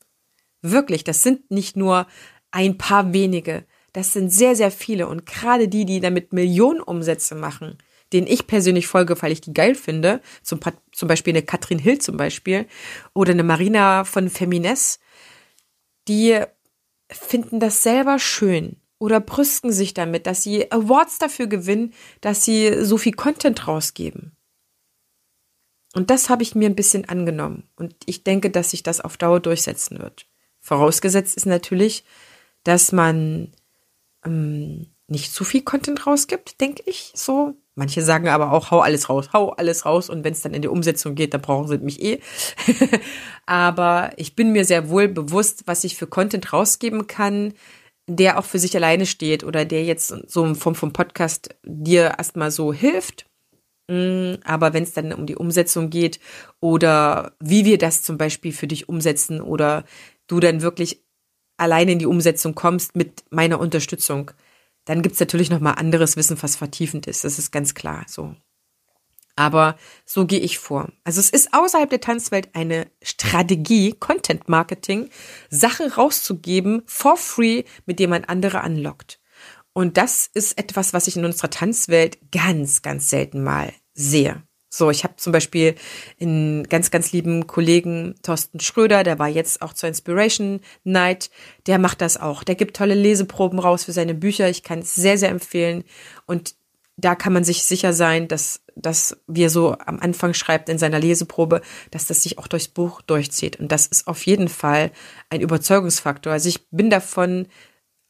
Wirklich, 0.66 1.04
das 1.04 1.22
sind 1.22 1.50
nicht 1.50 1.76
nur 1.76 2.06
ein 2.50 2.78
paar 2.78 3.12
wenige, 3.12 3.66
das 3.92 4.14
sind 4.14 4.30
sehr, 4.30 4.56
sehr 4.56 4.70
viele. 4.70 5.08
Und 5.08 5.26
gerade 5.26 5.68
die, 5.68 5.84
die 5.84 6.00
damit 6.00 6.32
Millionen 6.32 6.80
Umsätze 6.80 7.34
machen, 7.34 7.76
denen 8.14 8.26
ich 8.26 8.46
persönlich 8.46 8.86
folge, 8.86 9.20
weil 9.20 9.30
ich 9.30 9.42
die 9.42 9.52
geil 9.52 9.74
finde, 9.74 10.22
zum, 10.42 10.60
zum 10.90 11.06
Beispiel 11.06 11.34
eine 11.34 11.42
Katrin 11.42 11.78
Hill 11.78 11.98
zum 11.98 12.16
Beispiel 12.16 12.66
oder 13.12 13.32
eine 13.32 13.42
Marina 13.42 14.04
von 14.04 14.30
Femines, 14.30 15.00
die 16.08 16.40
finden 17.10 17.60
das 17.60 17.82
selber 17.82 18.18
schön 18.18 18.80
oder 18.98 19.20
brüsten 19.20 19.70
sich 19.70 19.92
damit, 19.92 20.26
dass 20.26 20.42
sie 20.42 20.72
Awards 20.72 21.18
dafür 21.18 21.46
gewinnen, 21.46 21.92
dass 22.22 22.42
sie 22.42 22.82
so 22.82 22.96
viel 22.96 23.12
Content 23.12 23.68
rausgeben. 23.68 24.34
Und 25.92 26.08
das 26.08 26.30
habe 26.30 26.42
ich 26.42 26.54
mir 26.54 26.70
ein 26.70 26.74
bisschen 26.74 27.06
angenommen. 27.06 27.68
Und 27.76 27.94
ich 28.06 28.24
denke, 28.24 28.48
dass 28.48 28.70
sich 28.70 28.82
das 28.82 29.02
auf 29.02 29.18
Dauer 29.18 29.40
durchsetzen 29.40 29.98
wird. 29.98 30.26
Vorausgesetzt 30.64 31.36
ist 31.36 31.44
natürlich, 31.44 32.04
dass 32.64 32.90
man 32.90 33.52
ähm, 34.24 34.86
nicht 35.08 35.30
zu 35.30 35.44
viel 35.44 35.60
Content 35.60 36.06
rausgibt, 36.06 36.58
denke 36.60 36.82
ich. 36.86 37.12
So. 37.14 37.54
Manche 37.74 38.00
sagen 38.00 38.28
aber 38.28 38.52
auch, 38.52 38.70
hau 38.70 38.80
alles 38.80 39.10
raus, 39.10 39.30
hau 39.32 39.50
alles 39.50 39.84
raus 39.84 40.08
und 40.08 40.24
wenn 40.24 40.32
es 40.32 40.40
dann 40.40 40.54
in 40.54 40.62
die 40.62 40.68
Umsetzung 40.68 41.16
geht, 41.16 41.34
dann 41.34 41.42
brauchen 41.42 41.68
sie 41.68 41.78
mich 41.78 42.00
eh. 42.02 42.20
aber 43.46 44.12
ich 44.16 44.36
bin 44.36 44.52
mir 44.52 44.64
sehr 44.64 44.88
wohl 44.88 45.08
bewusst, 45.08 45.64
was 45.66 45.84
ich 45.84 45.96
für 45.96 46.06
Content 46.06 46.52
rausgeben 46.52 47.08
kann, 47.08 47.52
der 48.06 48.38
auch 48.38 48.44
für 48.44 48.58
sich 48.58 48.74
alleine 48.74 49.04
steht 49.04 49.44
oder 49.44 49.66
der 49.66 49.84
jetzt 49.84 50.14
so 50.28 50.54
vom, 50.54 50.74
vom 50.74 50.92
Podcast 50.92 51.54
dir 51.64 52.14
erstmal 52.16 52.50
so 52.50 52.72
hilft. 52.72 53.26
Mm, 53.90 54.36
aber 54.44 54.72
wenn 54.72 54.84
es 54.84 54.94
dann 54.94 55.12
um 55.12 55.26
die 55.26 55.36
Umsetzung 55.36 55.90
geht 55.90 56.18
oder 56.60 57.32
wie 57.40 57.66
wir 57.66 57.76
das 57.76 58.02
zum 58.02 58.16
Beispiel 58.16 58.52
für 58.52 58.66
dich 58.66 58.88
umsetzen 58.88 59.42
oder 59.42 59.84
du 60.26 60.40
dann 60.40 60.62
wirklich 60.62 61.04
alleine 61.56 61.92
in 61.92 61.98
die 61.98 62.06
Umsetzung 62.06 62.54
kommst 62.54 62.96
mit 62.96 63.24
meiner 63.30 63.60
Unterstützung, 63.60 64.30
dann 64.84 65.02
gibt's 65.02 65.20
natürlich 65.20 65.50
noch 65.50 65.60
mal 65.60 65.72
anderes 65.72 66.16
Wissen, 66.16 66.42
was 66.42 66.56
vertiefend 66.56 67.06
ist. 67.06 67.24
Das 67.24 67.38
ist 67.38 67.52
ganz 67.52 67.74
klar 67.74 68.04
so. 68.08 68.34
Aber 69.36 69.76
so 70.04 70.26
gehe 70.26 70.38
ich 70.38 70.58
vor. 70.58 70.92
Also 71.02 71.20
es 71.20 71.30
ist 71.30 71.54
außerhalb 71.54 71.90
der 71.90 72.00
Tanzwelt 72.00 72.54
eine 72.54 72.86
Strategie, 73.02 73.92
Content 73.92 74.48
Marketing, 74.48 75.10
Sachen 75.50 75.90
rauszugeben 75.90 76.82
for 76.86 77.16
free, 77.16 77.64
mit 77.84 77.98
dem 77.98 78.10
man 78.10 78.24
andere 78.24 78.60
anlockt. 78.60 79.20
Und 79.72 79.96
das 79.96 80.30
ist 80.32 80.56
etwas, 80.56 80.92
was 80.92 81.08
ich 81.08 81.16
in 81.16 81.24
unserer 81.24 81.50
Tanzwelt 81.50 82.18
ganz, 82.30 82.82
ganz 82.82 83.10
selten 83.10 83.42
mal 83.42 83.72
sehe. 83.92 84.42
So, 84.76 84.90
ich 84.90 85.04
habe 85.04 85.14
zum 85.18 85.32
Beispiel 85.32 85.76
einen 86.20 86.64
ganz, 86.64 86.90
ganz 86.90 87.12
lieben 87.12 87.46
Kollegen 87.46 88.16
Thorsten 88.22 88.58
Schröder, 88.58 89.04
der 89.04 89.20
war 89.20 89.28
jetzt 89.28 89.62
auch 89.62 89.72
zur 89.72 89.88
Inspiration 89.88 90.60
Night, 90.82 91.30
der 91.68 91.78
macht 91.78 92.00
das 92.00 92.16
auch. 92.16 92.42
Der 92.42 92.56
gibt 92.56 92.76
tolle 92.76 92.94
Leseproben 92.94 93.60
raus 93.60 93.84
für 93.84 93.92
seine 93.92 94.14
Bücher. 94.14 94.48
Ich 94.48 94.64
kann 94.64 94.80
es 94.80 94.96
sehr, 94.96 95.16
sehr 95.16 95.28
empfehlen. 95.28 95.84
Und 96.26 96.56
da 96.96 97.14
kann 97.14 97.32
man 97.32 97.44
sich 97.44 97.62
sicher 97.62 97.92
sein, 97.92 98.26
dass, 98.26 98.62
dass 98.74 99.16
wie 99.28 99.44
er 99.44 99.50
so 99.50 99.78
am 99.78 100.00
Anfang 100.00 100.34
schreibt 100.34 100.68
in 100.68 100.78
seiner 100.78 100.98
Leseprobe, 100.98 101.60
dass 101.92 102.08
das 102.08 102.24
sich 102.24 102.38
auch 102.38 102.48
durchs 102.48 102.66
Buch 102.66 103.00
durchzieht. 103.00 103.60
Und 103.60 103.70
das 103.70 103.86
ist 103.86 104.08
auf 104.08 104.26
jeden 104.26 104.48
Fall 104.48 104.90
ein 105.30 105.40
Überzeugungsfaktor. 105.40 106.32
Also 106.32 106.48
ich 106.48 106.68
bin 106.70 106.90
davon 106.90 107.46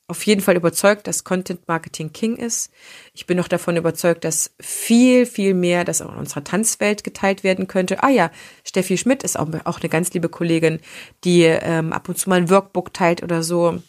auf 0.07 0.27
jeden 0.27 0.43
Fall 0.43 0.57
überzeugt, 0.57 1.07
dass 1.07 1.25
Content 1.25 1.67
Marketing 1.67 2.13
King 2.13 2.37
ist. 2.37 2.71
Ich 3.15 3.27
bin 3.27 3.39
noch 3.39 3.49
davon 3.49 3.77
überzeugt, 3.77 4.25
dass 4.25 4.55
viel, 4.61 5.25
viel 5.25 5.55
mehr, 5.55 5.85
das 5.85 6.03
auch 6.03 6.13
in 6.13 6.19
unserer 6.19 6.45
Tanzwelt 6.45 7.05
geteilt 7.05 7.43
werden 7.43 7.69
könnte. 7.69 8.03
Ah 8.03 8.11
ja, 8.11 8.31
Steffi 8.65 8.99
Schmidt 8.99 9.23
ist 9.23 9.39
auch, 9.39 9.49
auch 9.65 9.81
eine 9.81 9.89
ganz 9.89 10.13
liebe 10.13 10.29
Kollegin, 10.29 10.81
die 11.25 11.43
ähm, 11.45 11.93
ab 11.93 12.09
und 12.09 12.19
zu 12.19 12.29
mal 12.29 12.37
ein 12.37 12.51
Workbook 12.51 12.93
teilt 12.93 13.23
oder 13.23 13.43
so. 13.43 13.81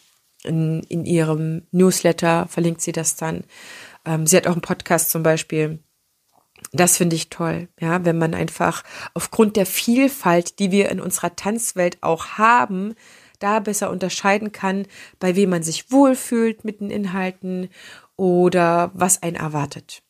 In, 0.42 0.82
in 0.88 1.04
ihrem 1.04 1.66
Newsletter 1.72 2.46
verlinkt 2.48 2.80
sie 2.80 2.92
das 2.92 3.16
dann. 3.16 3.44
Ähm, 4.04 4.26
sie 4.26 4.36
hat 4.36 4.46
auch 4.46 4.52
einen 4.52 4.60
Podcast 4.60 5.10
zum 5.10 5.22
Beispiel. 5.22 5.80
Das 6.72 6.96
finde 6.96 7.16
ich 7.16 7.28
toll, 7.28 7.68
ja, 7.80 8.04
wenn 8.04 8.16
man 8.18 8.34
einfach 8.34 8.82
aufgrund 9.12 9.56
der 9.56 9.66
Vielfalt, 9.66 10.58
die 10.58 10.70
wir 10.70 10.88
in 10.88 11.00
unserer 11.00 11.36
Tanzwelt 11.36 11.98
auch 12.02 12.38
haben, 12.38 12.94
da 13.38 13.60
besser 13.60 13.90
unterscheiden 13.90 14.52
kann, 14.52 14.86
bei 15.18 15.36
wem 15.36 15.50
man 15.50 15.62
sich 15.62 15.90
wohlfühlt 15.90 16.64
mit 16.64 16.80
den 16.80 16.90
Inhalten 16.90 17.68
oder 18.16 18.90
was 18.94 19.22
einen 19.22 19.36
erwartet. 19.36 20.02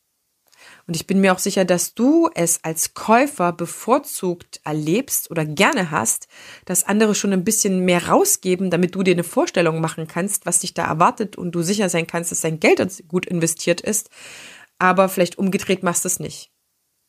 Und 0.87 0.95
ich 0.95 1.05
bin 1.05 1.19
mir 1.19 1.33
auch 1.33 1.39
sicher, 1.39 1.65
dass 1.65 1.93
du 1.93 2.29
es 2.33 2.63
als 2.63 2.93
Käufer 2.93 3.51
bevorzugt 3.51 4.61
erlebst 4.63 5.29
oder 5.29 5.45
gerne 5.45 5.91
hast, 5.91 6.27
dass 6.65 6.85
andere 6.85 7.13
schon 7.13 7.33
ein 7.33 7.43
bisschen 7.43 7.81
mehr 7.81 8.07
rausgeben, 8.07 8.69
damit 8.69 8.95
du 8.95 9.03
dir 9.03 9.13
eine 9.13 9.23
Vorstellung 9.23 9.81
machen 9.81 10.07
kannst, 10.07 10.45
was 10.45 10.59
dich 10.59 10.73
da 10.73 10.85
erwartet 10.85 11.37
und 11.37 11.51
du 11.51 11.61
sicher 11.61 11.89
sein 11.89 12.07
kannst, 12.07 12.31
dass 12.31 12.41
dein 12.41 12.59
Geld 12.59 12.77
gut 13.07 13.25
investiert 13.25 13.81
ist. 13.81 14.09
Aber 14.79 15.09
vielleicht 15.09 15.37
umgedreht 15.37 15.83
machst 15.83 16.05
du 16.05 16.07
es 16.07 16.19
nicht. 16.19 16.51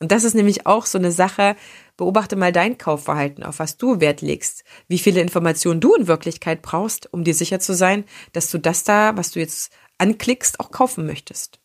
Und 0.00 0.12
das 0.12 0.24
ist 0.24 0.34
nämlich 0.34 0.66
auch 0.66 0.87
so 0.87 0.98
eine 0.98 1.11
Sache, 1.11 1.56
beobachte 1.96 2.37
mal 2.37 2.52
dein 2.52 2.78
Kaufverhalten, 2.78 3.42
auf 3.42 3.58
was 3.58 3.76
du 3.76 4.00
Wert 4.00 4.20
legst, 4.20 4.62
wie 4.87 4.98
viele 4.98 5.20
Informationen 5.20 5.80
du 5.80 5.94
in 5.94 6.06
Wirklichkeit 6.06 6.62
brauchst, 6.62 7.12
um 7.12 7.24
dir 7.24 7.34
sicher 7.34 7.58
zu 7.58 7.74
sein, 7.74 8.04
dass 8.32 8.50
du 8.50 8.58
das 8.58 8.84
da, 8.84 9.16
was 9.16 9.32
du 9.32 9.40
jetzt 9.40 9.72
anklickst, 9.98 10.61
auch 10.61 10.70
kaufen 10.70 11.04
möchtest. 11.04 11.58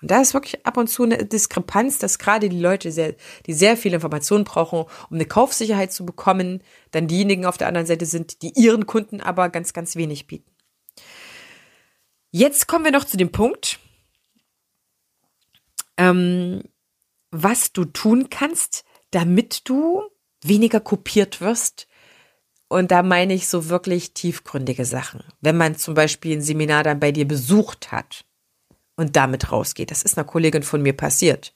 Und 0.00 0.10
da 0.10 0.20
ist 0.20 0.34
wirklich 0.34 0.66
ab 0.66 0.76
und 0.76 0.88
zu 0.88 1.04
eine 1.04 1.24
Diskrepanz, 1.24 1.98
dass 1.98 2.18
gerade 2.18 2.48
die 2.48 2.58
Leute, 2.58 2.90
sehr, 2.90 3.14
die 3.46 3.52
sehr 3.52 3.76
viel 3.76 3.94
Informationen 3.94 4.44
brauchen, 4.44 4.80
um 5.10 5.14
eine 5.14 5.26
Kaufsicherheit 5.26 5.92
zu 5.92 6.04
bekommen, 6.04 6.62
dann 6.90 7.06
diejenigen 7.06 7.46
auf 7.46 7.56
der 7.56 7.68
anderen 7.68 7.86
Seite 7.86 8.06
sind, 8.06 8.42
die 8.42 8.52
ihren 8.56 8.86
Kunden 8.86 9.20
aber 9.20 9.48
ganz, 9.48 9.72
ganz 9.72 9.94
wenig 9.94 10.26
bieten. 10.26 10.50
Jetzt 12.32 12.66
kommen 12.66 12.84
wir 12.84 12.92
noch 12.92 13.04
zu 13.04 13.16
dem 13.16 13.30
Punkt, 13.30 13.78
ähm, 15.96 16.62
was 17.32 17.72
du 17.72 17.84
tun 17.86 18.30
kannst, 18.30 18.84
damit 19.10 19.68
du 19.68 20.02
weniger 20.42 20.78
kopiert 20.78 21.40
wirst. 21.40 21.88
Und 22.68 22.90
da 22.90 23.02
meine 23.02 23.34
ich 23.34 23.48
so 23.48 23.68
wirklich 23.68 24.14
tiefgründige 24.14 24.84
Sachen. 24.84 25.24
Wenn 25.40 25.56
man 25.56 25.76
zum 25.76 25.94
Beispiel 25.94 26.36
ein 26.36 26.42
Seminar 26.42 26.84
dann 26.84 27.00
bei 27.00 27.10
dir 27.10 27.26
besucht 27.26 27.90
hat 27.90 28.24
und 28.96 29.16
damit 29.16 29.50
rausgeht. 29.50 29.90
Das 29.90 30.02
ist 30.02 30.16
einer 30.16 30.26
Kollegin 30.26 30.62
von 30.62 30.82
mir 30.82 30.92
passiert. 30.92 31.54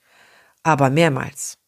Aber 0.62 0.90
mehrmals. 0.90 1.58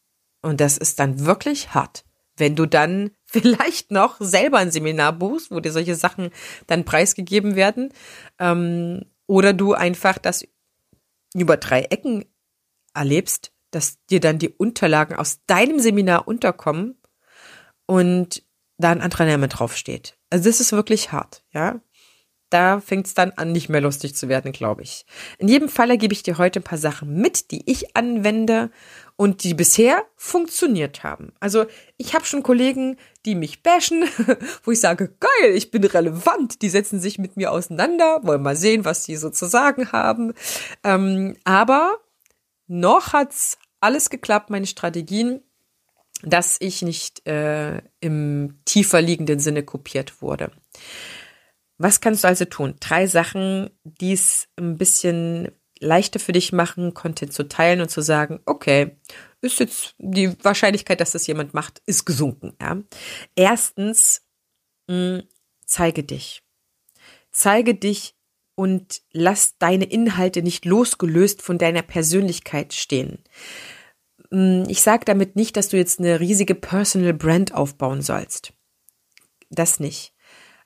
Und 0.43 0.61
das 0.61 0.77
ist 0.77 0.99
dann 0.99 1.25
wirklich 1.25 1.75
hart. 1.75 2.05
Wenn 2.37 2.57
du 2.57 2.67
dann 2.67 3.11
vielleicht 3.25 3.91
noch 3.91 4.17
selber 4.21 4.59
ein 4.59 4.71
Seminar 4.71 5.13
buchst, 5.13 5.51
wo 5.51 5.61
dir 5.61 5.73
solche 5.73 5.95
Sachen 5.95 6.31
dann 6.67 6.85
preisgegeben 6.85 7.57
werden, 7.57 7.93
ähm, 8.39 9.05
oder 9.27 9.53
du 9.53 9.75
einfach 9.75 10.17
das 10.19 10.47
über 11.35 11.59
drei 11.59 11.83
Ecken 11.83 12.25
erlebst, 12.95 13.53
dass 13.71 13.99
dir 14.07 14.21
dann 14.21 14.39
die 14.39 14.51
Unterlagen 14.51 15.17
aus 15.17 15.41
deinem 15.47 15.79
Seminar 15.81 16.27
unterkommen 16.27 17.01
und 17.87 18.43
da 18.79 18.91
ein 18.91 19.01
anderer 19.01 19.27
Name 19.27 19.49
draufsteht. 19.49 20.17
Also 20.31 20.49
das 20.49 20.61
ist 20.61 20.73
wirklich 20.73 21.13
hart, 21.13 21.43
ja. 21.53 21.81
da 22.51 22.81
fängt 22.81 23.07
es 23.07 23.15
dann 23.15 23.33
an, 23.33 23.53
nicht 23.53 23.69
mehr 23.69 23.81
lustig 23.81 24.15
zu 24.15 24.29
werden, 24.29 24.53
glaube 24.53 24.83
ich. 24.83 25.05
In 25.39 25.49
jedem 25.49 25.69
Falle 25.69 25.99
gebe 25.99 26.15
ich 26.15 26.23
dir 26.23 26.39
heute 26.39 26.61
ein 26.61 26.65
paar 26.65 26.79
Sachen 26.79 27.15
mit, 27.15 27.51
die 27.51 27.71
ich 27.71 27.97
anwende 27.97 28.71
und 29.17 29.43
die 29.43 29.55
bisher 29.55 30.07
funktioniert 30.17 31.03
haben. 31.03 31.33
Also 31.41 31.67
ich 31.97 32.15
habe 32.15 32.25
schon 32.25 32.43
Kollegen, 32.43 32.97
die 33.27 33.35
mich 33.35 33.63
bashen, 33.63 34.05
wo 34.65 34.71
ich 34.71 34.81
sage, 34.81 35.15
geil, 35.19 35.55
ich 35.55 35.71
bin 35.71 35.85
relevant. 35.85 36.63
Die 36.63 36.69
setzen 36.71 37.01
sich 37.01 37.19
mit 37.19 37.37
mir 37.37 37.53
auseinander, 37.53 38.21
wollen 38.23 38.43
mal 38.43 38.57
sehen, 38.57 38.85
was 38.85 39.03
die 39.03 39.17
so 39.17 39.29
zu 39.31 39.47
sagen 39.47 39.93
haben. 39.93 40.35
Ähm, 40.85 41.37
aber 41.45 41.99
noch 42.69 43.13
hat's 43.13 43.59
alles 43.81 44.11
geklappt, 44.11 44.51
meine 44.51 44.67
Strategien, 44.67 45.43
dass 46.23 46.57
ich 46.61 46.83
nicht 46.83 47.27
äh, 47.27 47.81
im 48.01 48.61
tiefer 48.65 49.01
liegenden 49.01 49.39
Sinne 49.39 49.63
kopiert 49.63 50.21
wurde. 50.21 50.51
Was 51.79 52.01
kannst 52.01 52.25
du 52.25 52.29
also 52.29 52.45
tun? 52.45 52.75
Drei 52.81 53.07
Sachen, 53.07 53.71
die 53.85 54.13
es 54.13 54.49
ein 54.57 54.77
bisschen 54.77 55.53
leichter 55.79 56.19
für 56.19 56.33
dich 56.33 56.53
machen, 56.53 56.93
Content 56.93 57.33
zu 57.33 57.47
teilen 57.47 57.81
und 57.81 57.89
zu 57.89 58.01
sagen, 58.01 58.41
okay, 58.47 58.97
ist 59.41 59.61
jetzt 59.61 59.95
die 59.99 60.33
Wahrscheinlichkeit, 60.43 61.01
dass 61.01 61.13
das 61.13 61.27
jemand 61.29 61.55
macht, 61.55 61.81
ist 61.87 62.05
gesunken. 62.05 62.55
Ja? 62.61 62.83
Erstens, 63.37 64.23
mh, 64.89 65.23
zeige 65.65 66.03
dich. 66.03 66.43
Zeige 67.31 67.77
dich 67.77 68.17
und 68.59 69.03
lass 69.13 69.57
deine 69.59 69.85
Inhalte 69.85 70.43
nicht 70.43 70.65
losgelöst 70.65 71.43
von 71.43 71.59
deiner 71.59 71.83
Persönlichkeit 71.83 72.75
stehen. 72.75 73.23
Ich 74.33 74.83
sage 74.83 75.05
damit 75.05 75.37
nicht, 75.37 75.57
dass 75.57 75.69
du 75.69 75.77
jetzt 75.77 76.01
eine 76.01 76.19
riesige 76.19 76.57
Personal 76.57 77.15
Brand 77.15 77.55
aufbauen 77.55 78.03
sollst. 78.03 78.53
Das 79.49 79.79
nicht. 79.79 80.13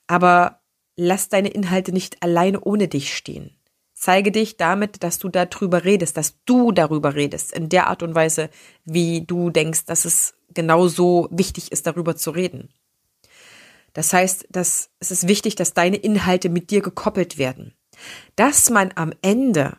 Aber 0.06 0.62
lass 0.96 1.28
deine 1.28 1.50
Inhalte 1.50 1.92
nicht 1.92 2.22
alleine 2.22 2.62
ohne 2.62 2.88
dich 2.88 3.14
stehen. 3.14 3.58
Zeige 3.92 4.32
dich 4.32 4.56
damit, 4.56 5.02
dass 5.02 5.18
du 5.18 5.28
darüber 5.28 5.84
redest, 5.84 6.16
dass 6.16 6.42
du 6.46 6.72
darüber 6.72 7.14
redest, 7.14 7.52
in 7.52 7.68
der 7.68 7.88
Art 7.88 8.02
und 8.02 8.14
Weise, 8.14 8.48
wie 8.86 9.26
du 9.26 9.50
denkst, 9.50 9.84
dass 9.84 10.06
es 10.06 10.32
genauso 10.54 11.28
wichtig 11.30 11.70
ist, 11.72 11.86
darüber 11.86 12.16
zu 12.16 12.30
reden. 12.30 12.72
Das 13.92 14.14
heißt, 14.14 14.46
dass 14.48 14.88
es 14.98 15.10
ist 15.10 15.28
wichtig, 15.28 15.56
dass 15.56 15.74
deine 15.74 15.98
Inhalte 15.98 16.48
mit 16.48 16.70
dir 16.70 16.80
gekoppelt 16.80 17.36
werden. 17.36 17.74
Dass 18.36 18.70
man 18.70 18.92
am 18.94 19.12
Ende 19.22 19.76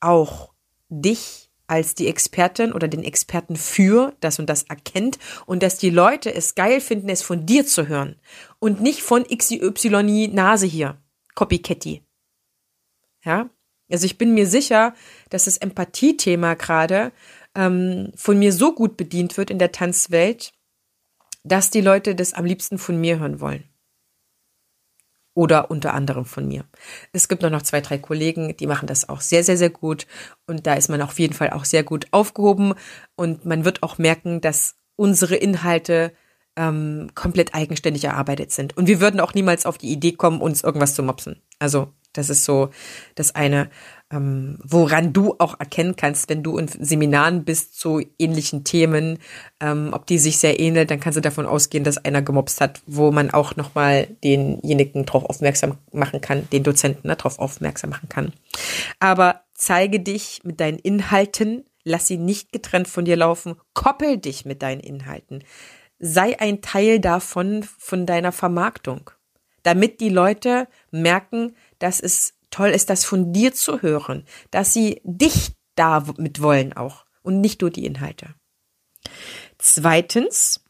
auch 0.00 0.52
dich 0.88 1.50
als 1.66 1.94
die 1.94 2.08
Expertin 2.08 2.72
oder 2.72 2.88
den 2.88 3.04
Experten 3.04 3.54
für 3.54 4.12
das 4.18 4.40
und 4.40 4.50
das 4.50 4.64
erkennt 4.64 5.18
und 5.46 5.62
dass 5.62 5.78
die 5.78 5.90
Leute 5.90 6.34
es 6.34 6.56
geil 6.56 6.80
finden, 6.80 7.08
es 7.08 7.22
von 7.22 7.46
dir 7.46 7.64
zu 7.64 7.86
hören 7.86 8.16
und 8.58 8.80
nicht 8.80 9.02
von 9.02 9.24
XY 9.24 10.30
Nase 10.32 10.66
hier, 10.66 11.00
Copycatty. 11.36 12.02
Ja, 13.24 13.48
also 13.88 14.04
ich 14.04 14.18
bin 14.18 14.34
mir 14.34 14.48
sicher, 14.48 14.94
dass 15.28 15.44
das 15.44 15.58
Empathie-Thema 15.58 16.54
gerade 16.54 17.12
ähm, 17.54 18.10
von 18.16 18.38
mir 18.38 18.52
so 18.52 18.74
gut 18.74 18.96
bedient 18.96 19.36
wird 19.36 19.50
in 19.50 19.60
der 19.60 19.70
Tanzwelt, 19.70 20.52
dass 21.44 21.70
die 21.70 21.80
Leute 21.82 22.16
das 22.16 22.34
am 22.34 22.44
liebsten 22.46 22.78
von 22.78 23.00
mir 23.00 23.20
hören 23.20 23.40
wollen 23.40 23.69
oder 25.34 25.70
unter 25.70 25.94
anderem 25.94 26.24
von 26.24 26.46
mir. 26.46 26.64
Es 27.12 27.28
gibt 27.28 27.42
noch 27.42 27.62
zwei, 27.62 27.80
drei 27.80 27.98
Kollegen, 27.98 28.56
die 28.56 28.66
machen 28.66 28.86
das 28.86 29.08
auch 29.08 29.20
sehr, 29.20 29.44
sehr, 29.44 29.56
sehr 29.56 29.70
gut 29.70 30.06
und 30.46 30.66
da 30.66 30.74
ist 30.74 30.88
man 30.88 31.02
auf 31.02 31.18
jeden 31.18 31.34
Fall 31.34 31.50
auch 31.50 31.64
sehr 31.64 31.82
gut 31.82 32.06
aufgehoben 32.10 32.74
und 33.16 33.44
man 33.44 33.64
wird 33.64 33.82
auch 33.82 33.98
merken, 33.98 34.40
dass 34.40 34.76
unsere 34.96 35.36
Inhalte 35.36 36.12
ähm, 36.56 37.10
komplett 37.14 37.54
eigenständig 37.54 38.04
erarbeitet 38.04 38.50
sind 38.50 38.76
und 38.76 38.86
wir 38.86 39.00
würden 39.00 39.20
auch 39.20 39.34
niemals 39.34 39.66
auf 39.66 39.78
die 39.78 39.92
Idee 39.92 40.12
kommen, 40.12 40.40
uns 40.40 40.62
irgendwas 40.62 40.94
zu 40.94 41.02
mopsen. 41.02 41.42
Also 41.58 41.92
das 42.12 42.30
ist 42.30 42.44
so 42.44 42.70
das 43.14 43.34
eine 43.34 43.70
ähm, 44.12 44.58
woran 44.64 45.12
du 45.12 45.36
auch 45.38 45.58
erkennen 45.60 45.94
kannst, 45.94 46.28
wenn 46.28 46.42
du 46.42 46.58
in 46.58 46.66
Seminaren 46.66 47.44
bist 47.44 47.78
zu 47.78 48.02
ähnlichen 48.18 48.64
Themen, 48.64 49.18
ähm, 49.60 49.90
ob 49.92 50.06
die 50.06 50.18
sich 50.18 50.38
sehr 50.38 50.58
ähneln, 50.58 50.88
dann 50.88 51.00
kannst 51.00 51.16
du 51.16 51.20
davon 51.20 51.46
ausgehen, 51.46 51.84
dass 51.84 51.98
einer 51.98 52.22
gemobst 52.22 52.60
hat, 52.60 52.82
wo 52.86 53.12
man 53.12 53.30
auch 53.30 53.54
nochmal 53.56 54.08
denjenigen 54.24 55.06
darauf 55.06 55.24
aufmerksam 55.24 55.78
machen 55.92 56.20
kann, 56.20 56.48
den 56.50 56.64
Dozenten 56.64 57.06
ne, 57.06 57.16
darauf 57.16 57.38
aufmerksam 57.38 57.90
machen 57.90 58.08
kann. 58.08 58.32
Aber 58.98 59.42
zeige 59.54 60.00
dich 60.00 60.40
mit 60.42 60.58
deinen 60.60 60.78
Inhalten, 60.78 61.64
lass 61.84 62.08
sie 62.08 62.18
nicht 62.18 62.52
getrennt 62.52 62.88
von 62.88 63.04
dir 63.04 63.16
laufen, 63.16 63.54
koppel 63.74 64.18
dich 64.18 64.44
mit 64.44 64.62
deinen 64.62 64.80
Inhalten. 64.80 65.44
Sei 66.00 66.38
ein 66.40 66.62
Teil 66.62 66.98
davon, 66.98 67.62
von 67.62 68.06
deiner 68.06 68.32
Vermarktung, 68.32 69.10
damit 69.62 70.00
die 70.00 70.08
Leute 70.08 70.66
merken, 70.90 71.54
dass 71.80 72.00
es 72.00 72.34
toll 72.50 72.70
ist, 72.70 72.88
das 72.88 73.04
von 73.04 73.32
dir 73.32 73.52
zu 73.52 73.82
hören, 73.82 74.24
dass 74.50 74.72
sie 74.72 75.00
dich 75.04 75.52
damit 75.74 76.40
wollen 76.40 76.72
auch 76.72 77.04
und 77.22 77.40
nicht 77.40 77.60
nur 77.60 77.70
die 77.70 77.84
Inhalte. 77.84 78.34
Zweitens, 79.58 80.60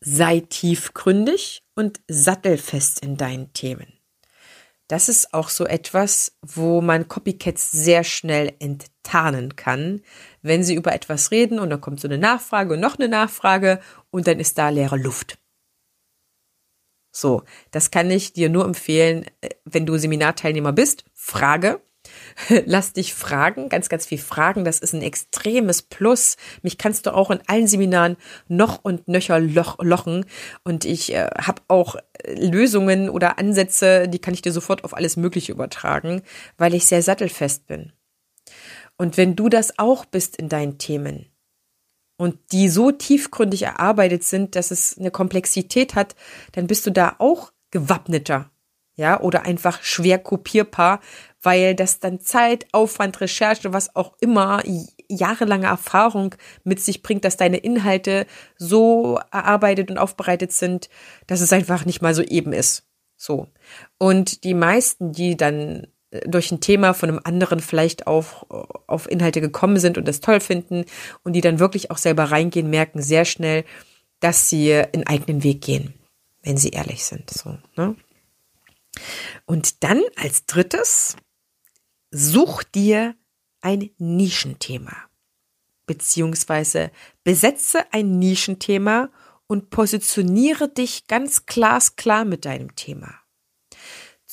sei 0.00 0.40
tiefgründig 0.40 1.62
und 1.74 2.00
sattelfest 2.08 3.00
in 3.00 3.16
deinen 3.16 3.52
Themen. 3.52 3.92
Das 4.88 5.08
ist 5.08 5.34
auch 5.34 5.48
so 5.48 5.66
etwas, 5.66 6.36
wo 6.42 6.80
man 6.80 7.08
Copycats 7.08 7.72
sehr 7.72 8.04
schnell 8.04 8.54
enttarnen 8.60 9.56
kann, 9.56 10.00
wenn 10.42 10.62
sie 10.62 10.74
über 10.74 10.92
etwas 10.94 11.32
reden 11.32 11.58
und 11.58 11.70
dann 11.70 11.80
kommt 11.80 12.00
so 12.00 12.06
eine 12.06 12.18
Nachfrage 12.18 12.74
und 12.74 12.80
noch 12.80 12.98
eine 12.98 13.08
Nachfrage 13.08 13.80
und 14.10 14.28
dann 14.28 14.38
ist 14.38 14.58
da 14.58 14.68
leere 14.68 14.96
Luft. 14.96 15.38
So, 17.16 17.44
das 17.70 17.90
kann 17.90 18.10
ich 18.10 18.34
dir 18.34 18.50
nur 18.50 18.66
empfehlen, 18.66 19.24
äh, 19.40 19.48
wenn 19.64 19.86
du 19.86 19.96
Seminarteilnehmer 19.96 20.74
bist. 20.74 21.06
Frage. 21.14 21.80
Lass 22.66 22.92
dich 22.92 23.14
fragen, 23.14 23.70
ganz, 23.70 23.88
ganz 23.88 24.04
viel 24.04 24.18
fragen. 24.18 24.66
Das 24.66 24.80
ist 24.80 24.92
ein 24.92 25.00
extremes 25.00 25.80
Plus. 25.80 26.36
Mich 26.60 26.76
kannst 26.76 27.06
du 27.06 27.14
auch 27.14 27.30
in 27.30 27.40
allen 27.46 27.68
Seminaren 27.68 28.18
noch 28.48 28.84
und 28.84 29.08
nöcher 29.08 29.40
loch, 29.40 29.78
lochen. 29.80 30.26
Und 30.62 30.84
ich 30.84 31.14
äh, 31.14 31.30
habe 31.40 31.62
auch 31.68 31.96
äh, 32.22 32.34
Lösungen 32.34 33.08
oder 33.08 33.38
Ansätze, 33.38 34.08
die 34.08 34.18
kann 34.18 34.34
ich 34.34 34.42
dir 34.42 34.52
sofort 34.52 34.84
auf 34.84 34.94
alles 34.94 35.16
Mögliche 35.16 35.52
übertragen, 35.52 36.20
weil 36.58 36.74
ich 36.74 36.84
sehr 36.84 37.00
sattelfest 37.00 37.66
bin. 37.66 37.92
Und 38.98 39.16
wenn 39.16 39.36
du 39.36 39.48
das 39.48 39.78
auch 39.78 40.04
bist 40.04 40.36
in 40.36 40.50
deinen 40.50 40.76
Themen, 40.76 41.30
und 42.16 42.38
die 42.52 42.68
so 42.68 42.90
tiefgründig 42.90 43.62
erarbeitet 43.62 44.24
sind, 44.24 44.56
dass 44.56 44.70
es 44.70 44.98
eine 44.98 45.10
Komplexität 45.10 45.94
hat, 45.94 46.14
dann 46.52 46.66
bist 46.66 46.86
du 46.86 46.90
da 46.90 47.16
auch 47.18 47.52
gewappneter. 47.70 48.50
Ja, 48.98 49.20
oder 49.20 49.42
einfach 49.44 49.82
schwer 49.82 50.18
kopierbar, 50.18 51.00
weil 51.42 51.74
das 51.74 52.00
dann 52.00 52.18
Zeit, 52.18 52.66
Aufwand, 52.72 53.20
Recherche, 53.20 53.74
was 53.74 53.94
auch 53.94 54.14
immer, 54.20 54.62
jahrelange 55.08 55.66
Erfahrung 55.66 56.34
mit 56.64 56.80
sich 56.80 57.02
bringt, 57.02 57.26
dass 57.26 57.36
deine 57.36 57.58
Inhalte 57.58 58.26
so 58.56 59.20
erarbeitet 59.30 59.90
und 59.90 59.98
aufbereitet 59.98 60.52
sind, 60.52 60.88
dass 61.26 61.42
es 61.42 61.52
einfach 61.52 61.84
nicht 61.84 62.00
mal 62.00 62.14
so 62.14 62.22
eben 62.22 62.54
ist. 62.54 62.86
So. 63.16 63.48
Und 63.98 64.44
die 64.44 64.54
meisten, 64.54 65.12
die 65.12 65.36
dann 65.36 65.88
durch 66.26 66.52
ein 66.52 66.60
Thema 66.60 66.94
von 66.94 67.08
einem 67.08 67.20
anderen 67.24 67.60
vielleicht 67.60 68.06
auf, 68.06 68.46
auf 68.86 69.10
Inhalte 69.10 69.40
gekommen 69.40 69.78
sind 69.78 69.98
und 69.98 70.06
das 70.06 70.20
toll 70.20 70.40
finden 70.40 70.84
und 71.24 71.32
die 71.32 71.40
dann 71.40 71.58
wirklich 71.58 71.90
auch 71.90 71.98
selber 71.98 72.24
reingehen, 72.24 72.70
merken 72.70 73.02
sehr 73.02 73.24
schnell, 73.24 73.64
dass 74.20 74.48
sie 74.48 74.72
einen 74.74 75.06
eigenen 75.06 75.42
Weg 75.42 75.62
gehen, 75.62 75.94
wenn 76.42 76.56
sie 76.56 76.70
ehrlich 76.70 77.04
sind. 77.04 77.30
So, 77.30 77.58
ne? 77.76 77.96
Und 79.44 79.82
dann 79.84 80.02
als 80.16 80.46
drittes, 80.46 81.16
such 82.10 82.62
dir 82.62 83.14
ein 83.60 83.90
Nischenthema, 83.98 84.96
beziehungsweise 85.86 86.90
besetze 87.24 87.92
ein 87.92 88.18
Nischenthema 88.18 89.10
und 89.48 89.70
positioniere 89.70 90.68
dich 90.68 91.06
ganz 91.08 91.46
glasklar 91.46 92.24
mit 92.24 92.44
deinem 92.44 92.74
Thema. 92.74 93.14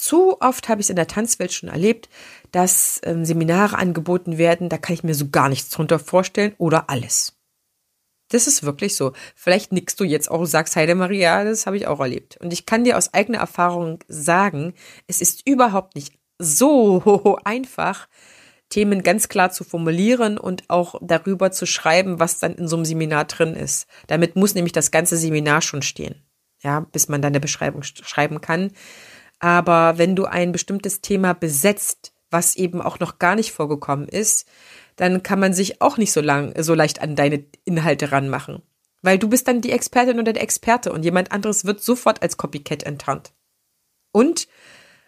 Zu 0.03 0.41
oft 0.41 0.67
habe 0.67 0.81
ich 0.81 0.87
es 0.87 0.89
in 0.89 0.97
der 0.97 1.07
Tanzwelt 1.07 1.53
schon 1.53 1.69
erlebt, 1.69 2.09
dass 2.51 2.99
ähm, 3.05 3.23
Seminare 3.23 3.77
angeboten 3.77 4.37
werden, 4.37 4.67
da 4.67 4.77
kann 4.77 4.95
ich 4.95 5.05
mir 5.05 5.15
so 5.15 5.29
gar 5.29 5.47
nichts 5.47 5.69
drunter 5.69 5.97
vorstellen 5.97 6.53
oder 6.57 6.89
alles. 6.89 7.37
Das 8.27 8.45
ist 8.45 8.63
wirklich 8.63 8.97
so. 8.97 9.13
Vielleicht 9.33 9.71
nickst 9.71 9.97
du 10.01 10.03
jetzt 10.03 10.29
auch 10.29 10.41
und 10.41 10.47
sagst, 10.47 10.75
Heide 10.75 10.95
Maria, 10.95 11.45
das 11.45 11.67
habe 11.67 11.77
ich 11.77 11.87
auch 11.87 12.01
erlebt. 12.01 12.35
Und 12.41 12.51
ich 12.51 12.65
kann 12.65 12.83
dir 12.83 12.97
aus 12.97 13.13
eigener 13.13 13.37
Erfahrung 13.37 14.03
sagen, 14.09 14.73
es 15.07 15.21
ist 15.21 15.47
überhaupt 15.47 15.95
nicht 15.95 16.19
so 16.37 17.37
einfach, 17.45 18.09
Themen 18.67 19.03
ganz 19.03 19.29
klar 19.29 19.51
zu 19.51 19.63
formulieren 19.63 20.37
und 20.37 20.65
auch 20.67 20.95
darüber 21.01 21.51
zu 21.51 21.65
schreiben, 21.65 22.19
was 22.19 22.39
dann 22.39 22.55
in 22.55 22.67
so 22.67 22.75
einem 22.75 22.83
Seminar 22.83 23.23
drin 23.23 23.55
ist. 23.55 23.87
Damit 24.07 24.35
muss 24.35 24.53
nämlich 24.53 24.73
das 24.73 24.91
ganze 24.91 25.15
Seminar 25.15 25.61
schon 25.61 25.81
stehen. 25.81 26.15
Ja, 26.61 26.81
bis 26.81 27.07
man 27.07 27.21
dann 27.21 27.31
eine 27.31 27.39
Beschreibung 27.39 27.83
schreiben 27.83 28.41
kann. 28.41 28.71
Aber 29.43 29.97
wenn 29.97 30.15
du 30.15 30.23
ein 30.23 30.53
bestimmtes 30.53 31.01
Thema 31.01 31.33
besetzt, 31.33 32.13
was 32.31 32.55
eben 32.55 32.81
auch 32.81 32.99
noch 32.99 33.19
gar 33.19 33.35
nicht 33.35 33.51
vorgekommen 33.51 34.07
ist, 34.07 34.47
dann 34.95 35.21
kann 35.21 35.37
man 35.37 35.51
sich 35.51 35.81
auch 35.81 35.97
nicht 35.97 36.13
so 36.13 36.21
lang, 36.21 36.53
so 36.63 36.73
leicht 36.73 37.01
an 37.01 37.17
deine 37.17 37.43
Inhalte 37.65 38.13
ranmachen. 38.13 38.61
Weil 39.01 39.19
du 39.19 39.27
bist 39.27 39.49
dann 39.49 39.59
die 39.59 39.73
Expertin 39.73 40.17
oder 40.17 40.31
der 40.31 40.43
Experte 40.43 40.93
und 40.93 41.03
jemand 41.03 41.33
anderes 41.33 41.65
wird 41.65 41.83
sofort 41.83 42.21
als 42.21 42.37
Copycat 42.37 42.83
enttarnt. 42.83 43.33
Und 44.13 44.47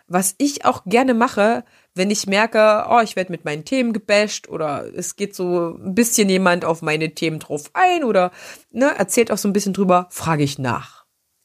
was 0.05 0.35
ich 0.37 0.65
auch 0.65 0.83
gerne 0.83 1.13
mache, 1.13 1.63
wenn 1.93 2.11
ich 2.11 2.27
merke, 2.27 2.87
oh, 2.89 2.99
ich 3.01 3.15
werde 3.15 3.31
mit 3.31 3.45
meinen 3.45 3.63
Themen 3.63 3.93
gebasht 3.93 4.49
oder 4.49 4.85
es 4.93 5.15
geht 5.15 5.33
so 5.33 5.77
ein 5.81 5.95
bisschen 5.95 6.27
jemand 6.27 6.65
auf 6.65 6.81
meine 6.81 7.15
Themen 7.15 7.39
drauf 7.39 7.69
ein 7.71 8.03
oder 8.03 8.31
ne, 8.69 8.93
erzählt 8.97 9.31
auch 9.31 9.37
so 9.37 9.47
ein 9.47 9.53
bisschen 9.53 9.73
drüber, 9.73 10.07
frage 10.09 10.43
ich 10.43 10.59
nach. 10.59 10.94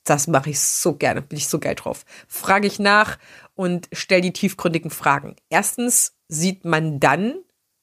Das 0.04 0.26
mache 0.26 0.50
ich 0.50 0.60
so 0.60 0.94
gerne, 0.94 1.22
bin 1.22 1.38
ich 1.38 1.48
so 1.48 1.58
geil 1.58 1.74
drauf. 1.74 2.04
Frage 2.26 2.66
ich 2.66 2.78
nach 2.78 3.18
und 3.54 3.88
stell 3.92 4.20
die 4.20 4.32
tiefgründigen 4.32 4.90
Fragen. 4.90 5.36
Erstens 5.50 6.16
sieht 6.28 6.64
man 6.64 7.00
dann 7.00 7.34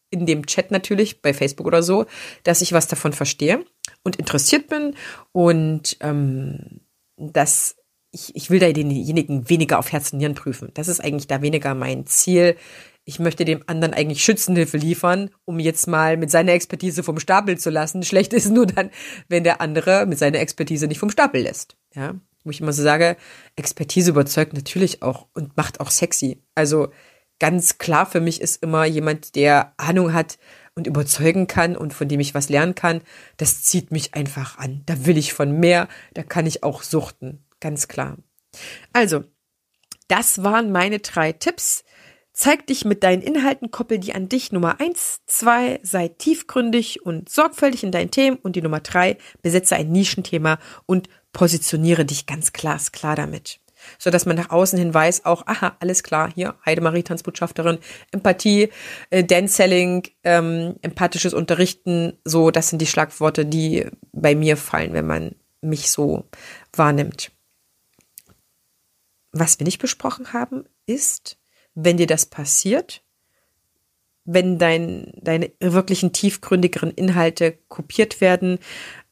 in 0.10 0.25
dem 0.25 0.45
Chat 0.45 0.71
natürlich, 0.71 1.21
bei 1.21 1.34
Facebook 1.34 1.67
oder 1.67 1.84
so, 1.84 2.06
dass 2.43 2.62
ich 2.62 2.73
was 2.73 2.88
davon 2.88 3.13
verstehe 3.13 3.65
und 4.03 4.15
interessiert 4.15 4.67
bin 4.67 4.95
und 5.32 5.97
ähm, 5.99 6.82
dass 7.17 7.75
ich, 8.12 8.36
ich 8.36 8.49
will 8.49 8.60
da 8.60 8.71
denjenigen 8.71 9.49
weniger 9.49 9.80
auf 9.80 9.91
Herz 9.91 10.13
und 10.13 10.19
Nieren 10.19 10.36
prüfen. 10.36 10.71
Das 10.73 10.88
ist 10.88 11.01
eigentlich 11.01 11.27
da 11.27 11.41
weniger 11.41 11.75
mein 11.75 12.06
Ziel. 12.06 12.56
Ich 13.10 13.20
möchte 13.20 13.46
dem 13.46 13.63
anderen 13.67 13.93
eigentlich 13.93 14.22
Schützenhilfe 14.22 14.76
liefern, 14.76 15.30
um 15.46 15.60
jetzt 15.60 15.88
mal 15.88 16.17
mit 16.17 16.30
seiner 16.30 16.52
Expertise 16.52 17.04
vom 17.04 17.22
Stapel 17.22 17.58
zu 17.58 17.70
lassen. 17.70 18.04
Schlecht 18.04 18.34
ist 18.34 18.52
nur 18.52 18.65
dann, 18.67 18.91
wenn 19.30 19.46
der 19.46 19.62
andere 19.62 20.06
mit 20.06 20.20
seiner 20.20 20.39
Expertise 20.39 20.88
nicht 20.88 21.00
vom 21.00 21.10
Stapel 21.10 21.43
lässt. 21.43 21.78
Ja, 21.96 22.15
wo 22.43 22.50
ich 22.50 22.60
immer 22.60 22.74
so 22.74 22.84
sage, 22.84 23.15
Expertise 23.56 24.10
überzeugt 24.10 24.52
natürlich 24.52 25.04
auch 25.04 25.28
und 25.34 25.56
macht 25.56 25.80
auch 25.80 25.89
sexy. 25.89 26.43
Also 26.54 26.89
ganz 27.39 27.78
klar 27.78 28.08
für 28.08 28.20
mich 28.20 28.41
ist 28.41 28.62
immer 28.62 28.84
jemand, 28.84 29.38
der 29.38 29.72
Ahnung 29.78 30.12
hat 30.12 30.38
und 30.76 30.86
überzeugen 30.86 31.48
kann 31.48 31.78
und 31.78 31.93
von 31.93 32.10
dem 32.10 32.20
ich 32.20 32.36
was 32.36 32.50
lernen 32.50 32.76
kann. 32.76 33.00
Das 33.38 33.63
zieht 33.63 33.89
mich 33.89 34.15
einfach 34.15 34.58
an. 34.58 34.82
Da 34.86 35.06
will 35.06 35.17
ich 35.17 35.32
von 35.32 35.58
mehr. 35.58 35.88
Da 36.13 36.24
kann 36.24 36.46
ich 36.46 36.62
auch 36.62 36.84
suchten. 36.84 37.46
Ganz 37.62 37.88
klar. 37.88 38.17
Also, 38.91 39.24
das 40.10 40.43
waren 40.43 40.74
meine 40.74 41.00
drei 41.00 41.32
Tipps. 41.32 41.86
Zeig 42.39 42.67
dich 42.67 42.86
mit 42.86 43.02
deinen 43.02 43.23
Inhalten, 43.23 43.71
koppel 43.71 43.97
die 43.97 44.13
an 44.13 44.30
dich. 44.30 44.52
Nummer 44.52 44.80
eins, 44.80 45.21
zwei, 45.26 45.80
sei 45.82 46.08
tiefgründig 46.08 47.04
und 47.04 47.30
sorgfältig 47.30 47.84
in 47.84 47.91
deinen 47.91 48.12
Themen. 48.12 48.38
Und 48.38 48.56
die 48.56 48.62
Nummer 48.62 48.80
drei, 48.80 49.17
besetze 49.41 49.76
ein 49.76 49.91
Nischenthema 49.91 50.60
und 50.86 51.10
positioniere 51.34 52.06
dich 52.06 52.28
ganz 52.28 52.54
glasklar 52.54 53.15
damit. 53.15 53.60
So 53.97 54.12
dass 54.12 54.28
man 54.28 54.36
nach 54.36 54.52
außen 54.52 54.78
hin 54.78 54.93
weiß, 54.93 55.26
auch, 55.26 55.47
aha, 55.47 55.78
alles 55.80 56.04
klar, 56.04 56.32
hier, 56.32 56.54
Heidemarie, 56.63 57.02
Tanzbotschafterin, 57.02 57.80
Empathie, 58.12 58.69
äh, 59.10 59.23
Dance-Selling, 59.23 60.04
ähm, 60.23 60.76
empathisches 60.84 61.34
Unterrichten, 61.34 62.19
so, 62.23 62.52
das 62.52 62.69
sind 62.69 62.84
die 62.84 62.88
Schlagworte, 62.88 63.47
die 63.47 63.88
bei 64.12 64.36
mir 64.36 64.58
fallen, 64.58 64.93
wenn 64.93 65.08
man 65.08 65.34
mich 65.62 65.89
so 65.89 66.26
wahrnimmt. 66.71 67.32
Was 69.32 69.60
wir 69.60 69.65
nicht 69.65 69.80
besprochen 69.80 70.34
haben, 70.34 70.65
ist, 70.86 71.39
wenn 71.79 71.97
dir 71.97 72.07
das 72.07 72.25
passiert, 72.25 73.03
wenn 74.25 74.57
dein, 74.57 75.13
deine 75.21 75.51
wirklichen 75.59 76.11
tiefgründigeren 76.11 76.91
Inhalte 76.91 77.57
kopiert 77.69 78.19
werden, 78.19 78.57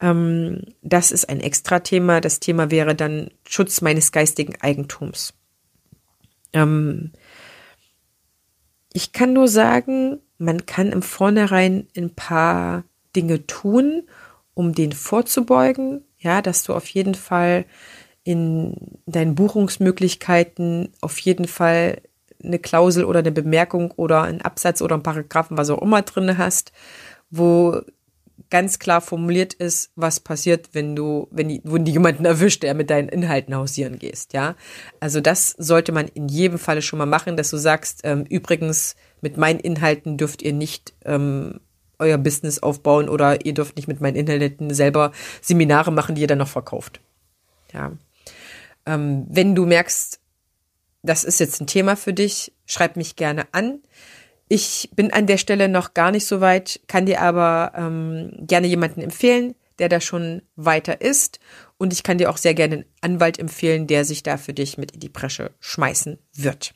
ähm, 0.01 0.63
das 0.81 1.11
ist 1.11 1.29
ein 1.29 1.39
extra 1.39 1.79
Thema. 1.79 2.19
Das 2.21 2.39
Thema 2.39 2.71
wäre 2.71 2.95
dann 2.95 3.29
Schutz 3.47 3.81
meines 3.81 4.11
geistigen 4.11 4.59
Eigentums. 4.59 5.35
Ähm, 6.53 7.13
ich 8.91 9.13
kann 9.13 9.33
nur 9.33 9.47
sagen, 9.47 10.19
man 10.37 10.65
kann 10.65 10.91
im 10.91 11.03
Vornherein 11.03 11.87
ein 11.95 12.15
paar 12.15 12.83
Dinge 13.15 13.45
tun, 13.45 14.09
um 14.53 14.73
den 14.73 14.91
vorzubeugen. 14.91 16.03
Ja, 16.17 16.41
dass 16.41 16.63
du 16.63 16.73
auf 16.73 16.87
jeden 16.87 17.15
Fall 17.15 17.65
in 18.23 18.99
deinen 19.05 19.35
Buchungsmöglichkeiten 19.35 20.91
auf 20.99 21.19
jeden 21.19 21.47
Fall 21.47 22.01
eine 22.45 22.59
Klausel 22.59 23.05
oder 23.05 23.19
eine 23.19 23.31
Bemerkung 23.31 23.91
oder 23.91 24.23
einen 24.23 24.41
Absatz 24.41 24.81
oder 24.81 24.95
einen 24.95 25.03
Paragraphen, 25.03 25.57
was 25.57 25.69
auch 25.69 25.81
immer 25.81 26.01
drin 26.01 26.37
hast, 26.37 26.71
wo 27.29 27.81
ganz 28.49 28.79
klar 28.79 29.01
formuliert 29.01 29.53
ist, 29.53 29.91
was 29.95 30.19
passiert, 30.19 30.69
wenn 30.73 30.95
du, 30.95 31.27
wenn 31.31 31.49
die, 31.49 31.61
wenn 31.63 31.85
die 31.85 31.93
jemanden 31.93 32.25
erwischt, 32.25 32.63
der 32.63 32.73
mit 32.73 32.89
deinen 32.89 33.09
Inhalten 33.09 33.55
hausieren 33.55 33.97
gehst, 33.97 34.33
ja. 34.33 34.55
Also 34.99 35.21
das 35.21 35.51
sollte 35.57 35.91
man 35.91 36.07
in 36.07 36.27
jedem 36.27 36.59
Falle 36.59 36.81
schon 36.81 36.99
mal 36.99 37.05
machen, 37.05 37.37
dass 37.37 37.49
du 37.49 37.57
sagst, 37.57 38.01
ähm, 38.03 38.25
übrigens, 38.29 38.95
mit 39.21 39.37
meinen 39.37 39.59
Inhalten 39.59 40.17
dürft 40.17 40.41
ihr 40.41 40.53
nicht 40.53 40.93
ähm, 41.05 41.59
euer 41.97 42.17
Business 42.17 42.59
aufbauen 42.59 43.09
oder 43.09 43.45
ihr 43.45 43.53
dürft 43.53 43.77
nicht 43.77 43.87
mit 43.87 44.01
meinen 44.01 44.15
Inhalten 44.15 44.73
selber 44.73 45.11
Seminare 45.41 45.91
machen, 45.91 46.15
die 46.15 46.21
ihr 46.21 46.27
dann 46.27 46.37
noch 46.37 46.47
verkauft. 46.47 46.99
Ja. 47.73 47.93
Ähm, 48.85 49.25
wenn 49.29 49.55
du 49.55 49.65
merkst, 49.65 50.19
das 51.05 51.23
ist 51.23 51.39
jetzt 51.39 51.61
ein 51.61 51.67
Thema 51.67 51.95
für 51.95 52.13
dich, 52.13 52.53
schreib 52.65 52.97
mich 52.97 53.15
gerne 53.15 53.47
an. 53.51 53.81
Ich 54.47 54.89
bin 54.95 55.11
an 55.11 55.25
der 55.25 55.37
Stelle 55.37 55.69
noch 55.69 55.93
gar 55.93 56.11
nicht 56.11 56.25
so 56.25 56.41
weit, 56.41 56.81
kann 56.87 57.05
dir 57.05 57.21
aber 57.21 57.73
ähm, 57.75 58.31
gerne 58.41 58.67
jemanden 58.67 59.01
empfehlen, 59.01 59.55
der 59.79 59.89
da 59.89 59.99
schon 59.99 60.43
weiter 60.55 61.01
ist. 61.01 61.39
Und 61.77 61.93
ich 61.93 62.03
kann 62.03 62.17
dir 62.17 62.29
auch 62.29 62.37
sehr 62.37 62.53
gerne 62.53 62.75
einen 62.75 62.85
Anwalt 63.01 63.39
empfehlen, 63.39 63.87
der 63.87 64.05
sich 64.05 64.23
da 64.23 64.37
für 64.37 64.53
dich 64.53 64.77
mit 64.77 64.91
in 64.91 64.99
die 64.99 65.09
Bresche 65.09 65.51
schmeißen 65.59 66.19
wird. 66.33 66.73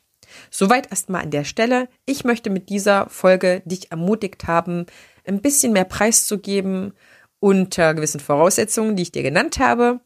Soweit 0.50 0.90
erstmal 0.90 1.22
an 1.22 1.30
der 1.30 1.44
Stelle. 1.44 1.88
Ich 2.06 2.24
möchte 2.24 2.50
mit 2.50 2.68
dieser 2.68 3.08
Folge 3.08 3.62
dich 3.64 3.90
ermutigt 3.90 4.46
haben, 4.46 4.86
ein 5.26 5.40
bisschen 5.40 5.72
mehr 5.72 5.84
Preis 5.84 6.26
zu 6.26 6.38
geben 6.38 6.92
unter 7.38 7.94
gewissen 7.94 8.20
Voraussetzungen, 8.20 8.96
die 8.96 9.02
ich 9.02 9.12
dir 9.12 9.22
genannt 9.22 9.58
habe 9.58 10.00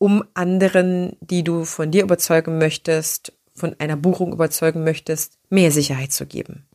um 0.00 0.24
anderen, 0.32 1.14
die 1.20 1.44
du 1.44 1.64
von 1.66 1.90
dir 1.90 2.02
überzeugen 2.02 2.56
möchtest, 2.56 3.34
von 3.60 3.76
einer 3.78 3.96
Buchung 3.96 4.32
überzeugen 4.32 4.82
möchtest, 4.82 5.38
mehr 5.48 5.70
Sicherheit 5.70 6.12
zu 6.12 6.26
geben. 6.26 6.66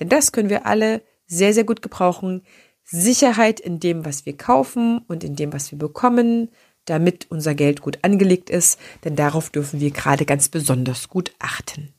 Denn 0.00 0.08
das 0.08 0.32
können 0.32 0.50
wir 0.50 0.66
alle 0.66 1.02
sehr, 1.26 1.54
sehr 1.54 1.64
gut 1.64 1.80
gebrauchen. 1.80 2.42
Sicherheit 2.84 3.60
in 3.60 3.80
dem, 3.80 4.04
was 4.04 4.26
wir 4.26 4.36
kaufen 4.36 5.02
und 5.08 5.24
in 5.24 5.36
dem, 5.36 5.52
was 5.52 5.70
wir 5.70 5.78
bekommen, 5.78 6.50
damit 6.84 7.30
unser 7.30 7.54
Geld 7.54 7.80
gut 7.80 7.98
angelegt 8.02 8.50
ist, 8.50 8.78
denn 9.04 9.16
darauf 9.16 9.50
dürfen 9.50 9.80
wir 9.80 9.92
gerade 9.92 10.26
ganz 10.26 10.48
besonders 10.48 11.08
gut 11.08 11.32
achten. 11.38 11.94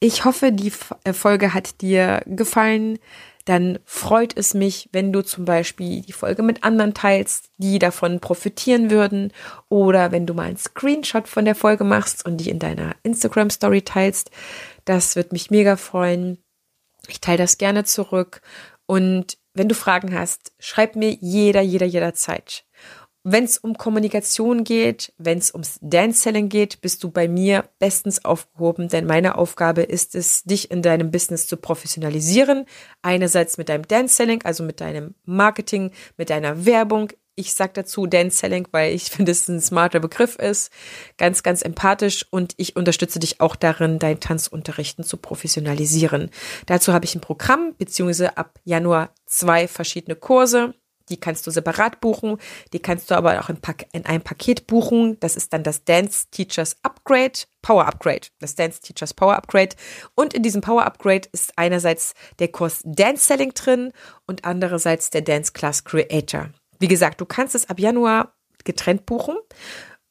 Ich 0.00 0.24
hoffe, 0.24 0.52
die 0.52 0.72
äh, 1.04 1.12
Folge 1.12 1.54
hat 1.54 1.80
dir 1.80 2.22
gefallen 2.26 2.98
dann 3.44 3.78
freut 3.84 4.36
es 4.36 4.54
mich, 4.54 4.88
wenn 4.92 5.12
du 5.12 5.22
zum 5.22 5.44
Beispiel 5.44 6.00
die 6.02 6.12
Folge 6.12 6.42
mit 6.42 6.64
anderen 6.64 6.94
teilst, 6.94 7.50
die 7.58 7.78
davon 7.78 8.20
profitieren 8.20 8.90
würden, 8.90 9.32
oder 9.68 10.12
wenn 10.12 10.26
du 10.26 10.34
mal 10.34 10.44
einen 10.44 10.56
Screenshot 10.56 11.28
von 11.28 11.44
der 11.44 11.54
Folge 11.54 11.84
machst 11.84 12.24
und 12.24 12.38
die 12.38 12.50
in 12.50 12.58
deiner 12.58 12.94
Instagram 13.02 13.50
Story 13.50 13.82
teilst. 13.82 14.30
Das 14.84 15.16
wird 15.16 15.32
mich 15.32 15.50
mega 15.50 15.76
freuen. 15.76 16.38
Ich 17.08 17.20
teile 17.20 17.38
das 17.38 17.58
gerne 17.58 17.84
zurück. 17.84 18.40
Und 18.86 19.38
wenn 19.52 19.68
du 19.68 19.74
Fragen 19.74 20.18
hast, 20.18 20.52
schreib 20.58 20.96
mir 20.96 21.10
jeder, 21.20 21.60
jeder, 21.60 21.86
jederzeit. 21.86 22.64
Wenn 23.26 23.44
es 23.44 23.56
um 23.56 23.78
Kommunikation 23.78 24.64
geht, 24.64 25.14
wenn 25.16 25.38
es 25.38 25.54
ums 25.54 25.78
Dance-Selling 25.80 26.50
geht, 26.50 26.82
bist 26.82 27.02
du 27.02 27.10
bei 27.10 27.26
mir 27.26 27.64
bestens 27.78 28.22
aufgehoben, 28.22 28.90
denn 28.90 29.06
meine 29.06 29.38
Aufgabe 29.38 29.80
ist 29.80 30.14
es, 30.14 30.44
dich 30.44 30.70
in 30.70 30.82
deinem 30.82 31.10
Business 31.10 31.46
zu 31.46 31.56
professionalisieren. 31.56 32.66
Einerseits 33.00 33.56
mit 33.56 33.70
deinem 33.70 33.88
Dance-Selling, 33.88 34.42
also 34.42 34.62
mit 34.62 34.82
deinem 34.82 35.14
Marketing, 35.24 35.92
mit 36.18 36.28
deiner 36.28 36.66
Werbung. 36.66 37.12
Ich 37.34 37.54
sag 37.54 37.72
dazu 37.72 38.06
Dance-Selling, 38.06 38.68
weil 38.72 38.92
ich 38.92 39.04
finde, 39.10 39.32
es 39.32 39.48
ein 39.48 39.62
smarter 39.62 40.00
Begriff 40.00 40.36
ist. 40.36 40.70
Ganz, 41.16 41.42
ganz 41.42 41.62
empathisch 41.62 42.26
und 42.30 42.52
ich 42.58 42.76
unterstütze 42.76 43.20
dich 43.20 43.40
auch 43.40 43.56
darin, 43.56 43.98
dein 43.98 44.20
Tanzunterrichten 44.20 45.02
zu 45.02 45.16
professionalisieren. 45.16 46.30
Dazu 46.66 46.92
habe 46.92 47.06
ich 47.06 47.14
ein 47.14 47.22
Programm, 47.22 47.74
beziehungsweise 47.78 48.36
ab 48.36 48.60
Januar 48.64 49.14
zwei 49.24 49.66
verschiedene 49.66 50.14
Kurse 50.14 50.74
die 51.08 51.18
kannst 51.18 51.46
du 51.46 51.50
separat 51.50 52.00
buchen, 52.00 52.38
die 52.72 52.78
kannst 52.78 53.10
du 53.10 53.14
aber 53.14 53.40
auch 53.40 53.48
in, 53.48 53.58
in, 53.92 54.06
einem 54.06 54.22
Paket 54.22 54.66
buchen. 54.66 55.18
Das 55.20 55.36
ist 55.36 55.52
dann 55.52 55.62
das 55.62 55.84
Dance 55.84 56.26
Teachers 56.30 56.76
Upgrade, 56.82 57.40
Power 57.62 57.86
Upgrade, 57.86 58.28
das 58.38 58.54
Dance 58.54 58.80
Teachers 58.80 59.14
Power 59.14 59.36
Upgrade. 59.36 59.76
Und 60.14 60.34
in 60.34 60.42
diesem 60.42 60.60
Power 60.60 60.84
Upgrade 60.84 61.28
ist 61.32 61.52
einerseits 61.56 62.14
der 62.38 62.48
Kurs 62.48 62.80
Dance 62.84 63.26
Selling 63.26 63.52
drin 63.54 63.92
und 64.26 64.44
andererseits 64.44 65.10
der 65.10 65.22
Dance 65.22 65.52
Class 65.52 65.84
Creator. 65.84 66.50
Wie 66.78 66.88
gesagt, 66.88 67.20
du 67.20 67.26
kannst 67.26 67.54
es 67.54 67.68
ab 67.68 67.78
Januar 67.78 68.34
getrennt 68.64 69.06
buchen 69.06 69.36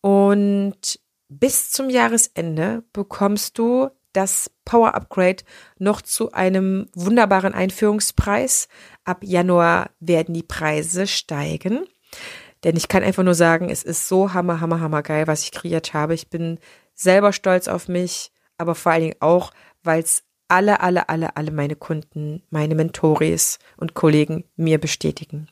und 0.02 1.00
bis 1.30 1.72
zum 1.72 1.90
Jahresende 1.90 2.84
bekommst 2.94 3.58
du 3.58 3.90
das 4.14 4.52
Power 4.64 4.94
Upgrade 4.94 5.44
noch 5.80 6.02
zu 6.02 6.32
einem 6.32 6.88
wunderbaren 6.94 7.54
Einführungspreis. 7.54 8.68
Ab 9.06 9.24
Januar 9.24 9.92
werden 10.00 10.34
die 10.34 10.44
Preise 10.44 11.08
steigen. 11.08 11.86
Denn 12.64 12.78
ich 12.78 12.88
kann 12.88 13.04
einfach 13.04 13.24
nur 13.24 13.36
sagen, 13.36 13.70
es 13.70 13.84
ist 13.84 14.08
so 14.08 14.34
hammer, 14.34 14.62
hammer, 14.62 14.80
hammer 14.80 15.04
geil, 15.04 15.28
was 15.28 15.44
ich 15.44 15.52
kreiert 15.52 15.94
habe. 15.94 16.14
Ich 16.14 16.30
bin 16.30 16.60
selber 16.94 17.34
stolz 17.34 17.68
auf 17.68 17.88
mich, 17.88 18.32
aber 18.58 18.76
vor 18.76 18.94
allen 18.94 19.02
Dingen 19.02 19.16
auch, 19.20 19.52
weil 19.84 20.02
es 20.02 20.24
alle, 20.48 20.80
alle, 20.80 21.10
alle, 21.10 21.36
alle 21.36 21.52
meine 21.52 21.76
Kunden, 21.76 22.44
meine 22.50 22.76
Mentoris 22.76 23.60
und 23.76 23.96
Kollegen 23.96 24.46
mir 24.56 24.80
bestätigen. 24.80 25.50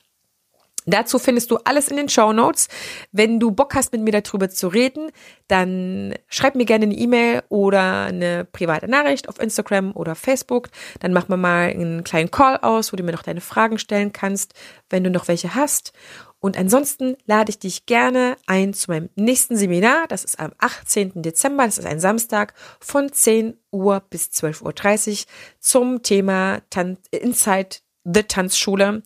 Dazu 0.86 1.20
findest 1.20 1.52
du 1.52 1.58
alles 1.58 1.90
in 1.90 1.98
den 1.98 2.10
Show 2.10 2.34
Notes. 2.34 2.68
Wenn 3.12 3.40
du 3.40 3.52
Bock 3.52 3.76
hast, 3.76 3.92
mit 3.92 4.02
mir 4.02 4.20
darüber 4.20 4.50
zu 4.50 4.68
reden, 4.68 5.12
dann 5.48 6.16
schreib 6.28 6.56
mir 6.56 6.66
gerne 6.66 6.86
eine 6.86 6.96
E-Mail 6.96 7.44
oder 7.50 8.06
eine 8.06 8.46
private 8.46 8.88
Nachricht 8.88 9.30
auf 9.30 9.40
Instagram 9.40 9.92
oder 9.96 10.16
Facebook. 10.16 10.70
Dann 11.00 11.14
machen 11.14 11.30
wir 11.30 11.38
mal 11.38 11.70
einen 11.70 12.04
kleinen 12.04 12.32
Call 12.32 12.58
aus, 12.58 12.92
wo 12.92 12.98
du 12.98 13.04
mir 13.04 13.12
noch 13.12 13.24
deine 13.24 13.42
Fragen 13.42 13.78
stellen 13.78 14.12
kannst, 14.12 14.54
wenn 14.90 15.04
du 15.04 15.12
noch 15.12 15.28
welche 15.28 15.54
hast. 15.54 15.94
Und 16.40 16.58
ansonsten 16.58 17.16
lade 17.28 17.52
ich 17.52 17.60
dich 17.60 17.86
gerne 17.86 18.36
ein 18.48 18.74
zu 18.74 18.90
meinem 18.90 19.10
nächsten 19.16 19.56
Seminar. 19.56 20.08
Das 20.08 20.24
ist 20.24 20.40
am 20.40 20.52
18. 20.58 21.22
Dezember. 21.22 21.66
Das 21.66 21.78
ist 21.78 21.86
ein 21.86 22.00
Samstag 22.00 22.56
von 22.80 23.12
10 23.14 23.58
Uhr 23.72 24.02
bis 24.10 24.30
12.30 24.30 25.12
Uhr 25.12 25.26
zum 25.60 26.02
Thema 26.02 26.62
Tan 26.72 26.98
Inside 27.12 27.78
the 28.04 28.24
Tanzschule. 28.24 29.04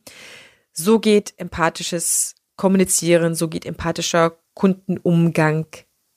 So 0.77 0.99
geht 0.99 1.33
empathisches 1.37 2.35
Kommunizieren, 2.57 3.33
so 3.33 3.47
geht 3.47 3.65
empathischer 3.65 4.37
Kundenumgang 4.53 5.67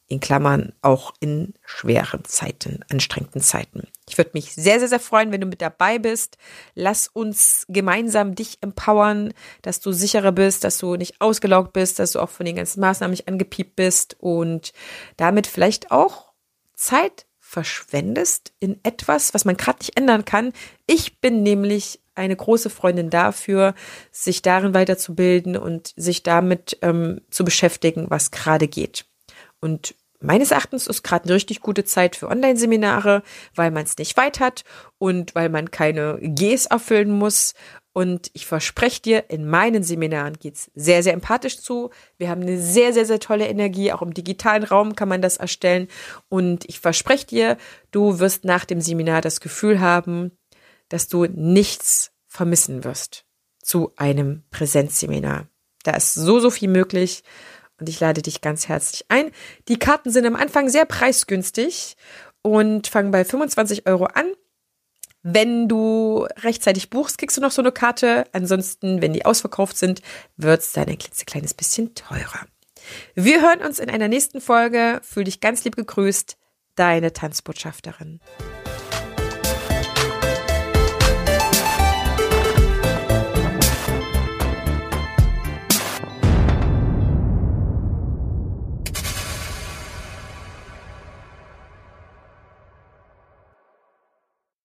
in 0.08 0.20
Klammern 0.20 0.72
auch 0.80 1.12
in 1.20 1.54
schweren 1.64 2.24
Zeiten, 2.24 2.80
anstrengenden 2.90 3.42
Zeiten. 3.42 3.86
Ich 4.08 4.16
würde 4.16 4.30
mich 4.32 4.54
sehr, 4.54 4.78
sehr, 4.78 4.88
sehr 4.88 5.00
freuen, 5.00 5.30
wenn 5.30 5.42
du 5.42 5.46
mit 5.46 5.60
dabei 5.60 5.98
bist. 5.98 6.38
Lass 6.74 7.08
uns 7.08 7.66
gemeinsam 7.68 8.34
dich 8.34 8.58
empowern, 8.62 9.34
dass 9.62 9.80
du 9.80 9.92
sicherer 9.92 10.32
bist, 10.32 10.64
dass 10.64 10.78
du 10.78 10.96
nicht 10.96 11.20
ausgelaugt 11.20 11.72
bist, 11.74 11.98
dass 11.98 12.12
du 12.12 12.20
auch 12.20 12.30
von 12.30 12.46
den 12.46 12.56
ganzen 12.56 12.80
Maßnahmen 12.80 13.12
nicht 13.12 13.28
angepiept 13.28 13.76
bist 13.76 14.16
und 14.18 14.72
damit 15.18 15.46
vielleicht 15.46 15.90
auch 15.90 16.32
Zeit 16.74 17.26
verschwendest 17.38 18.52
in 18.60 18.80
etwas, 18.82 19.34
was 19.34 19.44
man 19.44 19.56
gerade 19.56 19.78
nicht 19.80 19.96
ändern 19.96 20.24
kann. 20.24 20.52
Ich 20.86 21.20
bin 21.20 21.42
nämlich 21.42 22.00
eine 22.18 22.36
große 22.36 22.70
Freundin 22.70 23.10
dafür, 23.10 23.74
sich 24.10 24.42
darin 24.42 24.74
weiterzubilden 24.74 25.56
und 25.56 25.92
sich 25.96 26.22
damit 26.22 26.78
ähm, 26.82 27.20
zu 27.30 27.44
beschäftigen, 27.44 28.06
was 28.08 28.30
gerade 28.30 28.68
geht. 28.68 29.06
Und 29.60 29.94
meines 30.20 30.50
Erachtens 30.50 30.86
ist 30.86 31.02
gerade 31.02 31.24
eine 31.24 31.34
richtig 31.34 31.60
gute 31.60 31.84
Zeit 31.84 32.16
für 32.16 32.28
Online-Seminare, 32.28 33.22
weil 33.54 33.70
man 33.70 33.84
es 33.84 33.96
nicht 33.98 34.16
weit 34.16 34.40
hat 34.40 34.64
und 34.98 35.34
weil 35.34 35.48
man 35.48 35.70
keine 35.70 36.18
Gs 36.20 36.66
erfüllen 36.66 37.10
muss. 37.10 37.54
Und 37.92 38.30
ich 38.32 38.46
verspreche 38.46 39.02
dir, 39.02 39.30
in 39.30 39.48
meinen 39.48 39.82
Seminaren 39.82 40.34
geht's 40.34 40.70
sehr, 40.74 41.02
sehr 41.02 41.14
empathisch 41.14 41.60
zu. 41.60 41.90
Wir 42.16 42.28
haben 42.28 42.42
eine 42.42 42.60
sehr, 42.60 42.92
sehr, 42.92 43.06
sehr 43.06 43.18
tolle 43.18 43.48
Energie. 43.48 43.92
Auch 43.92 44.02
im 44.02 44.14
digitalen 44.14 44.62
Raum 44.62 44.94
kann 44.94 45.08
man 45.08 45.20
das 45.22 45.36
erstellen. 45.36 45.88
Und 46.28 46.64
ich 46.68 46.78
verspreche 46.78 47.26
dir, 47.26 47.56
du 47.90 48.20
wirst 48.20 48.44
nach 48.44 48.64
dem 48.64 48.80
Seminar 48.80 49.20
das 49.20 49.40
Gefühl 49.40 49.80
haben, 49.80 50.37
dass 50.88 51.08
du 51.08 51.26
nichts 51.26 52.12
vermissen 52.26 52.84
wirst 52.84 53.24
zu 53.62 53.92
einem 53.96 54.44
Präsenzseminar. 54.50 55.48
Da 55.82 55.92
ist 55.92 56.14
so, 56.14 56.40
so 56.40 56.50
viel 56.50 56.68
möglich 56.68 57.22
und 57.78 57.88
ich 57.88 58.00
lade 58.00 58.22
dich 58.22 58.40
ganz 58.40 58.68
herzlich 58.68 59.04
ein. 59.08 59.30
Die 59.68 59.78
Karten 59.78 60.10
sind 60.10 60.26
am 60.26 60.36
Anfang 60.36 60.68
sehr 60.68 60.84
preisgünstig 60.84 61.96
und 62.42 62.86
fangen 62.86 63.10
bei 63.10 63.24
25 63.24 63.86
Euro 63.86 64.06
an. 64.06 64.32
Wenn 65.22 65.68
du 65.68 66.26
rechtzeitig 66.38 66.90
buchst, 66.90 67.18
kriegst 67.18 67.36
du 67.36 67.40
noch 67.40 67.50
so 67.50 67.60
eine 67.60 67.72
Karte. 67.72 68.24
Ansonsten, 68.32 69.02
wenn 69.02 69.12
die 69.12 69.26
ausverkauft 69.26 69.76
sind, 69.76 70.00
wird 70.36 70.62
es 70.62 70.72
dann 70.72 70.88
ein 70.88 70.98
klitzekleines 70.98 71.54
bisschen 71.54 71.94
teurer. 71.94 72.46
Wir 73.14 73.42
hören 73.42 73.60
uns 73.60 73.78
in 73.78 73.90
einer 73.90 74.08
nächsten 74.08 74.40
Folge. 74.40 75.00
Fühl 75.02 75.24
dich 75.24 75.40
ganz 75.40 75.64
lieb 75.64 75.76
gegrüßt, 75.76 76.38
deine 76.76 77.12
Tanzbotschafterin. 77.12 78.20